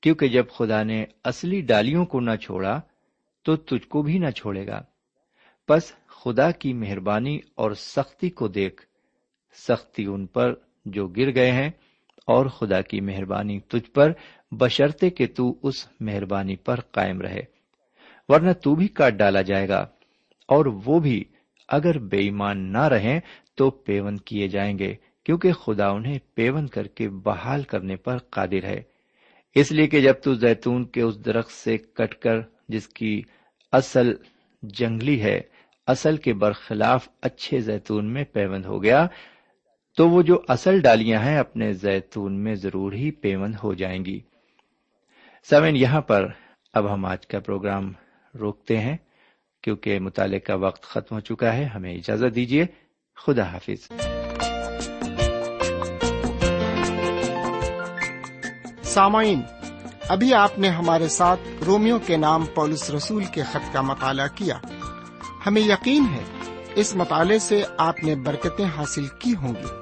کیونکہ 0.00 0.28
جب 0.28 0.44
خدا 0.48 0.82
نے 0.82 1.04
اصلی 1.24 1.60
ڈالیوں 1.60 2.06
کو 2.06 2.20
نہ 2.20 2.36
چھوڑا، 2.36 2.80
تو 3.42 3.56
تجھ 3.56 3.88
کو 3.88 4.02
بھی 4.02 4.18
نہ 4.18 4.30
چھوڑے 4.30 4.66
گا۔ 4.66 4.82
بس 5.68 5.92
خدا 6.06 6.50
کی 6.50 6.72
مہربانی 6.72 7.38
اور 7.54 7.70
سختی 7.70 8.30
کو 8.30 8.48
دیکھ۔ 8.48 8.91
سختی 9.52 10.04
ان 10.04 10.26
پر 10.26 10.54
جو 10.84 11.06
گر 11.06 11.34
گئے 11.34 11.52
ہیں، 11.52 11.70
اور 12.26 12.46
خدا 12.46 12.80
کی 12.80 13.00
مہربانی 13.00 13.60
تجھ 13.60 13.90
پر 13.90 14.12
بشرتے 14.50 15.10
کہ 15.10 15.26
تو 15.36 15.54
اس 15.62 15.88
مہربانی 16.00 16.56
پر 16.56 16.80
قائم 16.80 17.20
رہے۔ 17.20 17.42
ورنہ 18.28 18.52
تو 18.52 18.74
بھی 18.74 18.88
کاٹ 18.88 19.12
ڈالا 19.12 19.42
جائے 19.42 19.68
گا۔ 19.68 19.80
اور 20.48 20.66
وہ 20.84 21.00
بھی 21.00 21.24
اگر 21.68 21.98
بے 21.98 22.18
ایمان 22.18 22.72
نہ 22.72 22.82
رہیں، 22.82 23.20
تو 23.54 23.70
پیون 23.70 24.16
کیے 24.16 24.48
جائیں 24.48 24.78
گے، 24.78 24.94
کیونکہ 25.24 25.52
خدا 25.52 25.88
انہیں 25.88 26.18
پیون 26.34 26.66
کر 26.66 26.86
کے 26.86 27.08
بحال 27.08 27.62
کرنے 27.62 27.96
پر 27.96 28.18
قادر 28.18 28.64
ہے۔ 28.64 28.82
اس 29.54 29.72
لیے 29.72 29.86
کہ 29.86 30.00
جب 30.00 30.14
تو 30.24 30.34
زیتون 30.34 30.84
کے 30.84 31.02
اس 31.02 31.24
درخت 31.24 31.50
سے 31.50 31.78
کٹ 31.78 32.14
کر، 32.14 32.40
جس 32.68 32.88
کی 32.88 33.22
اصل 33.72 34.12
جنگلی 34.62 35.22
ہے، 35.22 35.40
اصل 35.86 36.16
کے 36.16 36.34
برخلاف 36.34 37.08
اچھے 37.22 37.58
زیتون 37.58 38.12
میں 38.12 38.24
پیوند 38.24 38.64
ہو 38.66 38.82
گیا 38.82 39.06
تو 39.96 40.08
وہ 40.08 40.22
جو 40.22 40.40
اصل 40.48 40.80
ڈالیاں 40.80 41.20
ہیں 41.20 41.38
اپنے 41.38 41.72
زیتون 41.72 42.32
میں 42.32 42.54
ضرور 42.54 42.92
ہی 42.92 43.10
پیوند 43.10 43.54
ہو 43.62 43.74
جائیں 43.74 44.04
گی۔ 44.04 44.20
سمن 45.50 45.76
یہاں 45.76 46.00
پر 46.00 46.28
اب 46.74 46.94
ہم 46.94 47.04
آج 47.04 47.26
کا 47.26 47.40
پروگرام 47.40 47.92
روکتے 48.40 48.78
ہیں، 48.78 48.96
کیونکہ 49.62 49.98
مطالعے 49.98 50.40
کا 50.40 50.54
وقت 50.54 50.82
ختم 50.82 51.14
ہو 51.14 51.20
چکا 51.20 51.54
ہے۔ 51.54 51.64
ہمیں 51.64 51.94
اجازت 51.94 52.34
دیجیے 52.34 52.66
خدا 53.16 53.42
حافظ۔ 53.42 53.92
سامعین، 58.82 59.40
ابھی 60.08 60.34
آپ 60.34 60.58
نے 60.58 60.68
ہمارے 60.68 61.08
ساتھ 61.08 61.40
رومیو 61.66 61.98
کے 62.06 62.16
نام 62.16 62.46
پولس 62.54 62.90
رسول 62.90 63.24
کے 63.24 63.42
خط 63.42 63.72
کا 63.72 63.80
مطالعہ 63.80 64.28
کیا۔ 64.34 64.58
ہمیں 65.46 65.62
یقین 65.62 66.04
ہے، 66.12 66.24
اس 66.74 66.96
مطالعے 66.96 67.38
سے 67.38 67.62
آپ 67.78 68.04
نے 68.04 68.14
برکتیں 68.14 68.66
حاصل 68.76 69.06
کی 69.18 69.34
ہوں 69.34 69.54
گی۔ 69.54 69.81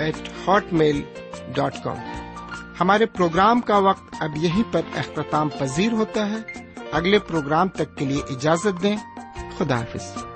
eight 0.00 0.48
hotmail 0.72 1.02
dot 1.54 1.74
com 1.84 1.96
ہمارے 2.80 3.06
پروگرام 3.06 3.60
کا 3.60 3.78
وقت 3.78 4.14
اب 4.20 4.36
یہیں 4.36 4.62
پر 4.72 4.80
اختتام 4.96 5.48
پذیر 5.58 5.92
ہوتا 5.92 6.30
ہے۔ 6.30 6.72
اگلے 6.92 7.18
پروگرام 7.18 7.68
تک 7.68 7.96
کے 7.96 8.04
لیے 8.04 8.22
اجازت 8.30 8.82
دیں۔ 8.82 8.96
خدا 9.58 9.78
حافظ۔ 9.78 10.29